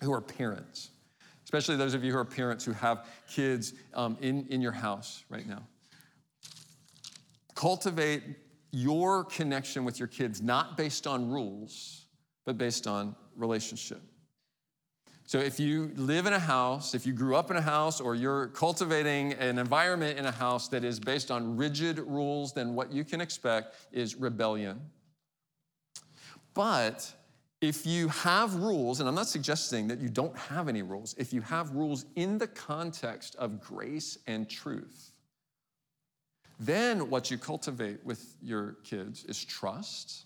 who 0.00 0.12
are 0.12 0.20
parents, 0.20 0.90
especially 1.42 1.74
those 1.74 1.94
of 1.94 2.04
you 2.04 2.12
who 2.12 2.18
are 2.18 2.24
parents 2.24 2.64
who 2.64 2.74
have 2.74 3.08
kids 3.28 3.72
um, 3.94 4.16
in, 4.20 4.46
in 4.50 4.60
your 4.60 4.70
house 4.70 5.24
right 5.30 5.48
now. 5.48 5.66
Cultivate 7.56 8.22
your 8.70 9.24
connection 9.24 9.84
with 9.84 9.98
your 9.98 10.08
kids 10.08 10.42
not 10.42 10.76
based 10.76 11.06
on 11.06 11.30
rules, 11.30 12.06
but 12.44 12.58
based 12.58 12.86
on 12.86 13.14
relationship. 13.36 14.02
So 15.24 15.38
if 15.38 15.60
you 15.60 15.92
live 15.94 16.24
in 16.24 16.32
a 16.32 16.38
house, 16.38 16.94
if 16.94 17.06
you 17.06 17.12
grew 17.12 17.36
up 17.36 17.50
in 17.50 17.58
a 17.58 17.62
house, 17.62 18.00
or 18.00 18.14
you're 18.14 18.46
cultivating 18.48 19.34
an 19.34 19.58
environment 19.58 20.18
in 20.18 20.24
a 20.24 20.30
house 20.30 20.68
that 20.68 20.84
is 20.84 20.98
based 20.98 21.30
on 21.30 21.56
rigid 21.56 21.98
rules, 21.98 22.54
then 22.54 22.74
what 22.74 22.90
you 22.90 23.04
can 23.04 23.20
expect 23.20 23.76
is 23.92 24.16
rebellion. 24.16 24.80
But 26.54 27.12
if 27.60 27.84
you 27.84 28.08
have 28.08 28.54
rules, 28.54 29.00
and 29.00 29.08
I'm 29.08 29.14
not 29.14 29.28
suggesting 29.28 29.88
that 29.88 29.98
you 29.98 30.08
don't 30.08 30.36
have 30.38 30.66
any 30.66 30.80
rules, 30.80 31.14
if 31.18 31.32
you 31.32 31.42
have 31.42 31.72
rules 31.72 32.06
in 32.16 32.38
the 32.38 32.46
context 32.46 33.36
of 33.36 33.60
grace 33.60 34.16
and 34.26 34.48
truth, 34.48 35.07
then 36.58 37.08
what 37.08 37.30
you 37.30 37.38
cultivate 37.38 38.04
with 38.04 38.36
your 38.42 38.76
kids 38.84 39.24
is 39.24 39.44
trust 39.44 40.24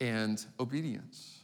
and 0.00 0.44
obedience. 0.58 1.40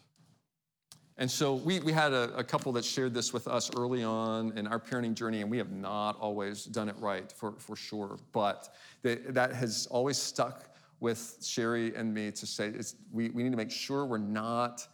And 1.19 1.31
so 1.31 1.55
we, 1.55 1.81
we 1.81 1.93
had 1.93 2.13
a, 2.13 2.35
a, 2.37 2.43
couple 2.43 2.73
that 2.73 2.85
shared 2.85 3.13
this 3.13 3.33
with 3.33 3.47
us 3.47 3.71
early 3.77 4.03
on 4.03 4.57
in 4.57 4.67
our 4.67 4.81
parenting 4.81 5.15
journey, 5.15 5.43
and 5.43 5.51
we 5.51 5.59
have 5.59 5.71
not 5.71 6.19
always 6.19 6.65
done 6.65 6.89
it 6.89 6.97
right 6.99 7.31
for, 7.31 7.53
for 7.59 7.77
sure. 7.77 8.19
But 8.33 8.75
they, 9.03 9.17
that 9.17 9.53
has 9.53 9.87
always 9.91 10.17
stuck 10.17 10.75
with 11.01 11.37
Sherry 11.43 11.95
and 11.95 12.15
me 12.15 12.31
to 12.31 12.47
say 12.47 12.73
we, 13.13 13.29
we 13.31 13.43
need 13.43 13.51
to 13.51 13.57
make 13.57 13.71
sure 13.71 14.07
we're 14.07 14.19
not 14.19 14.87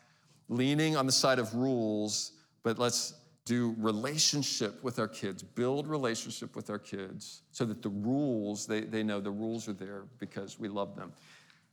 leaning 0.49 0.97
on 0.97 1.07
the 1.07 1.13
side 1.13 1.39
of 1.39 1.55
rules, 1.55 2.33
but 2.63 2.79
let's 2.79 3.15
do 3.49 3.75
relationship 3.79 4.85
with 4.85 4.99
our 4.99 5.09
kids, 5.09 5.43
build 5.43 5.89
relationship 5.89 6.55
with 6.55 6.69
our 6.69 6.79
kids 6.79 7.43
so 7.51 7.65
that 7.65 7.81
the 7.81 7.89
rules, 7.89 8.67
they, 8.67 8.83
they 8.83 9.03
know 9.03 9.21
the 9.21 9.31
rules 9.31 9.67
are 9.69 9.73
there 9.73 10.03
because 10.19 10.61
we 10.61 10.69
love 10.69 10.95
them. 10.95 11.13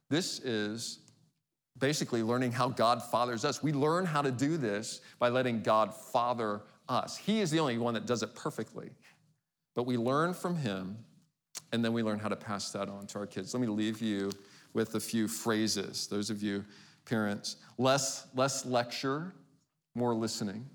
This 0.10 0.40
is 0.40 1.00
basically 1.78 2.24
learning 2.24 2.54
how 2.54 2.70
God 2.70 3.04
fathers 3.04 3.44
us. 3.44 3.62
We 3.62 3.74
learn 3.74 4.06
how 4.06 4.22
to 4.22 4.32
do 4.32 4.56
this 4.56 5.02
by 5.20 5.28
letting 5.28 5.62
God 5.62 5.94
father 5.94 6.62
us. 6.88 7.18
He 7.18 7.42
is 7.42 7.52
the 7.52 7.60
only 7.60 7.78
one 7.78 7.94
that 7.96 8.06
does 8.06 8.24
it 8.24 8.34
perfectly. 8.34 8.90
But 9.76 9.84
we 9.84 9.98
learn 9.98 10.34
from 10.34 10.56
him, 10.56 10.98
and 11.74 11.84
then 11.84 11.92
we 11.92 12.04
learn 12.04 12.20
how 12.20 12.30
to 12.30 12.38
pass 12.38 12.72
that 12.72 12.88
on 12.88 13.08
to 13.08 13.20
our 13.20 13.28
kids. 13.28 13.54
Let 13.54 13.60
me 13.60 13.68
leave 13.68 14.02
you 14.02 14.32
with 14.74 14.96
a 14.96 15.00
few 15.02 15.28
phrases. 15.28 16.08
Those 16.08 16.30
of 16.30 16.42
you 16.42 16.64
parents, 17.04 17.58
less, 17.78 18.28
less 18.34 18.66
lecture, 18.66 19.34
more 19.94 20.14
listening. 20.14 20.66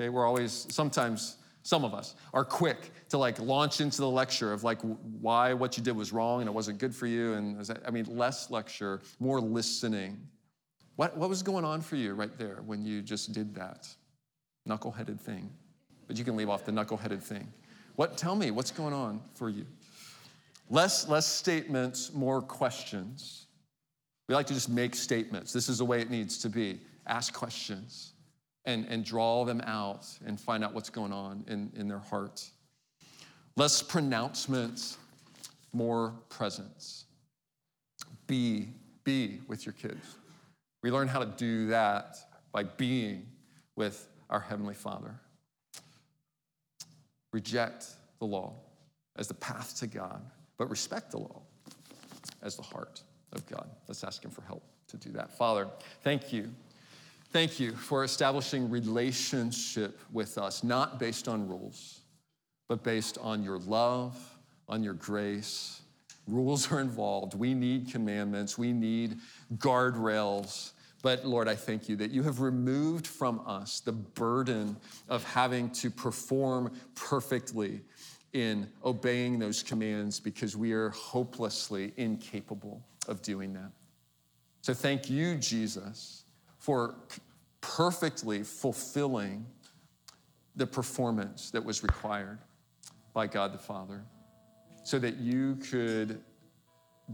Okay, 0.00 0.08
we're 0.08 0.26
always, 0.26 0.66
sometimes, 0.70 1.36
some 1.62 1.84
of 1.84 1.92
us 1.92 2.14
are 2.32 2.42
quick 2.42 2.90
to 3.10 3.18
like 3.18 3.38
launch 3.38 3.82
into 3.82 3.98
the 3.98 4.08
lecture 4.08 4.50
of 4.50 4.64
like 4.64 4.80
why 5.20 5.52
what 5.52 5.76
you 5.76 5.82
did 5.82 5.94
was 5.94 6.10
wrong 6.10 6.40
and 6.40 6.48
it 6.48 6.52
wasn't 6.52 6.78
good 6.78 6.94
for 6.94 7.06
you. 7.06 7.34
And 7.34 7.70
I 7.86 7.90
mean, 7.90 8.06
less 8.06 8.50
lecture, 8.50 9.02
more 9.18 9.42
listening. 9.42 10.18
What, 10.96 11.18
what 11.18 11.28
was 11.28 11.42
going 11.42 11.66
on 11.66 11.82
for 11.82 11.96
you 11.96 12.14
right 12.14 12.34
there 12.38 12.62
when 12.64 12.82
you 12.82 13.02
just 13.02 13.32
did 13.32 13.54
that 13.56 13.88
knuckleheaded 14.66 15.20
thing? 15.20 15.50
But 16.06 16.16
you 16.16 16.24
can 16.24 16.34
leave 16.34 16.48
off 16.48 16.64
the 16.64 16.72
knuckleheaded 16.72 17.22
thing. 17.22 17.46
What, 17.96 18.16
tell 18.16 18.36
me, 18.36 18.52
what's 18.52 18.70
going 18.70 18.94
on 18.94 19.20
for 19.34 19.50
you? 19.50 19.66
Less, 20.70 21.08
less 21.08 21.26
statements, 21.26 22.14
more 22.14 22.40
questions. 22.40 23.48
We 24.30 24.34
like 24.34 24.46
to 24.46 24.54
just 24.54 24.70
make 24.70 24.94
statements. 24.94 25.52
This 25.52 25.68
is 25.68 25.76
the 25.76 25.84
way 25.84 26.00
it 26.00 26.08
needs 26.08 26.38
to 26.38 26.48
be. 26.48 26.80
Ask 27.06 27.34
questions 27.34 28.14
and, 28.64 28.86
and 28.86 29.04
draw 29.04 29.44
them 29.44 29.60
out 29.62 30.06
and 30.24 30.38
find 30.38 30.62
out 30.62 30.74
what's 30.74 30.90
going 30.90 31.12
on 31.12 31.44
in, 31.48 31.72
in 31.76 31.88
their 31.88 31.98
hearts. 31.98 32.52
Less 33.56 33.82
pronouncements, 33.82 34.98
more 35.72 36.14
presence. 36.28 37.04
Be, 38.26 38.68
be 39.04 39.40
with 39.48 39.66
your 39.66 39.72
kids. 39.72 40.16
We 40.82 40.90
learn 40.90 41.08
how 41.08 41.18
to 41.18 41.26
do 41.26 41.66
that 41.68 42.16
by 42.52 42.64
being 42.64 43.26
with 43.76 44.08
our 44.28 44.40
Heavenly 44.40 44.74
Father. 44.74 45.14
Reject 47.32 47.86
the 48.18 48.26
law 48.26 48.54
as 49.16 49.28
the 49.28 49.34
path 49.34 49.78
to 49.80 49.86
God, 49.86 50.22
but 50.56 50.70
respect 50.70 51.10
the 51.10 51.18
law 51.18 51.42
as 52.42 52.56
the 52.56 52.62
heart 52.62 53.02
of 53.32 53.46
God. 53.46 53.68
Let's 53.88 54.04
ask 54.04 54.24
Him 54.24 54.30
for 54.30 54.42
help 54.42 54.62
to 54.88 54.96
do 54.96 55.10
that. 55.12 55.36
Father, 55.36 55.68
thank 56.02 56.32
you 56.32 56.50
Thank 57.32 57.60
you 57.60 57.72
for 57.76 58.02
establishing 58.02 58.68
relationship 58.68 60.00
with 60.12 60.36
us, 60.36 60.64
not 60.64 60.98
based 60.98 61.28
on 61.28 61.46
rules, 61.46 62.00
but 62.68 62.82
based 62.82 63.18
on 63.18 63.44
your 63.44 63.58
love, 63.58 64.16
on 64.68 64.82
your 64.82 64.94
grace. 64.94 65.82
Rules 66.26 66.72
are 66.72 66.80
involved. 66.80 67.34
We 67.34 67.54
need 67.54 67.88
commandments, 67.92 68.58
we 68.58 68.72
need 68.72 69.18
guardrails. 69.58 70.72
But 71.02 71.24
Lord, 71.24 71.46
I 71.46 71.54
thank 71.54 71.88
you 71.88 71.94
that 71.96 72.10
you 72.10 72.24
have 72.24 72.40
removed 72.40 73.06
from 73.06 73.40
us 73.46 73.78
the 73.78 73.92
burden 73.92 74.76
of 75.08 75.22
having 75.22 75.70
to 75.70 75.88
perform 75.88 76.72
perfectly 76.96 77.80
in 78.32 78.68
obeying 78.84 79.38
those 79.38 79.62
commands 79.62 80.18
because 80.18 80.56
we 80.56 80.72
are 80.72 80.90
hopelessly 80.90 81.92
incapable 81.96 82.82
of 83.06 83.22
doing 83.22 83.52
that. 83.52 83.70
So 84.62 84.74
thank 84.74 85.08
you, 85.08 85.36
Jesus 85.36 86.19
for 86.60 86.94
perfectly 87.60 88.42
fulfilling 88.44 89.46
the 90.54 90.66
performance 90.66 91.50
that 91.50 91.64
was 91.64 91.82
required 91.82 92.38
by 93.12 93.26
God 93.26 93.52
the 93.52 93.58
Father 93.58 94.02
so 94.84 94.98
that 94.98 95.16
you 95.16 95.56
could 95.56 96.20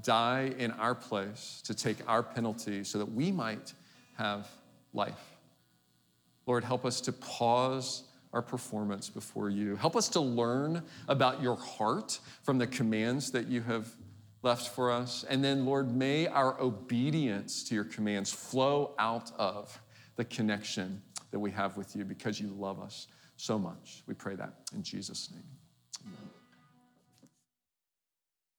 die 0.02 0.52
in 0.58 0.72
our 0.72 0.94
place 0.94 1.62
to 1.64 1.74
take 1.74 1.96
our 2.06 2.22
penalty 2.22 2.84
so 2.84 2.98
that 2.98 3.10
we 3.10 3.32
might 3.32 3.72
have 4.18 4.48
life. 4.92 5.36
Lord, 6.46 6.64
help 6.64 6.84
us 6.84 7.00
to 7.02 7.12
pause 7.12 8.04
our 8.32 8.42
performance 8.42 9.08
before 9.08 9.48
you. 9.48 9.76
Help 9.76 9.96
us 9.96 10.08
to 10.10 10.20
learn 10.20 10.82
about 11.08 11.42
your 11.42 11.56
heart 11.56 12.18
from 12.42 12.58
the 12.58 12.66
commands 12.66 13.30
that 13.30 13.46
you 13.46 13.62
have 13.62 13.88
left 14.46 14.68
for 14.68 14.92
us. 14.92 15.24
And 15.28 15.44
then, 15.44 15.66
Lord, 15.66 15.94
may 15.94 16.28
our 16.28 16.58
obedience 16.60 17.64
to 17.64 17.74
your 17.74 17.84
commands 17.84 18.32
flow 18.32 18.94
out 18.96 19.32
of 19.36 19.78
the 20.14 20.24
connection 20.24 21.02
that 21.32 21.38
we 21.40 21.50
have 21.50 21.76
with 21.76 21.96
you 21.96 22.04
because 22.04 22.40
you 22.40 22.48
love 22.48 22.80
us 22.80 23.08
so 23.36 23.58
much. 23.58 24.04
We 24.06 24.14
pray 24.14 24.36
that 24.36 24.54
in 24.72 24.84
Jesus' 24.84 25.30
name. 25.32 25.55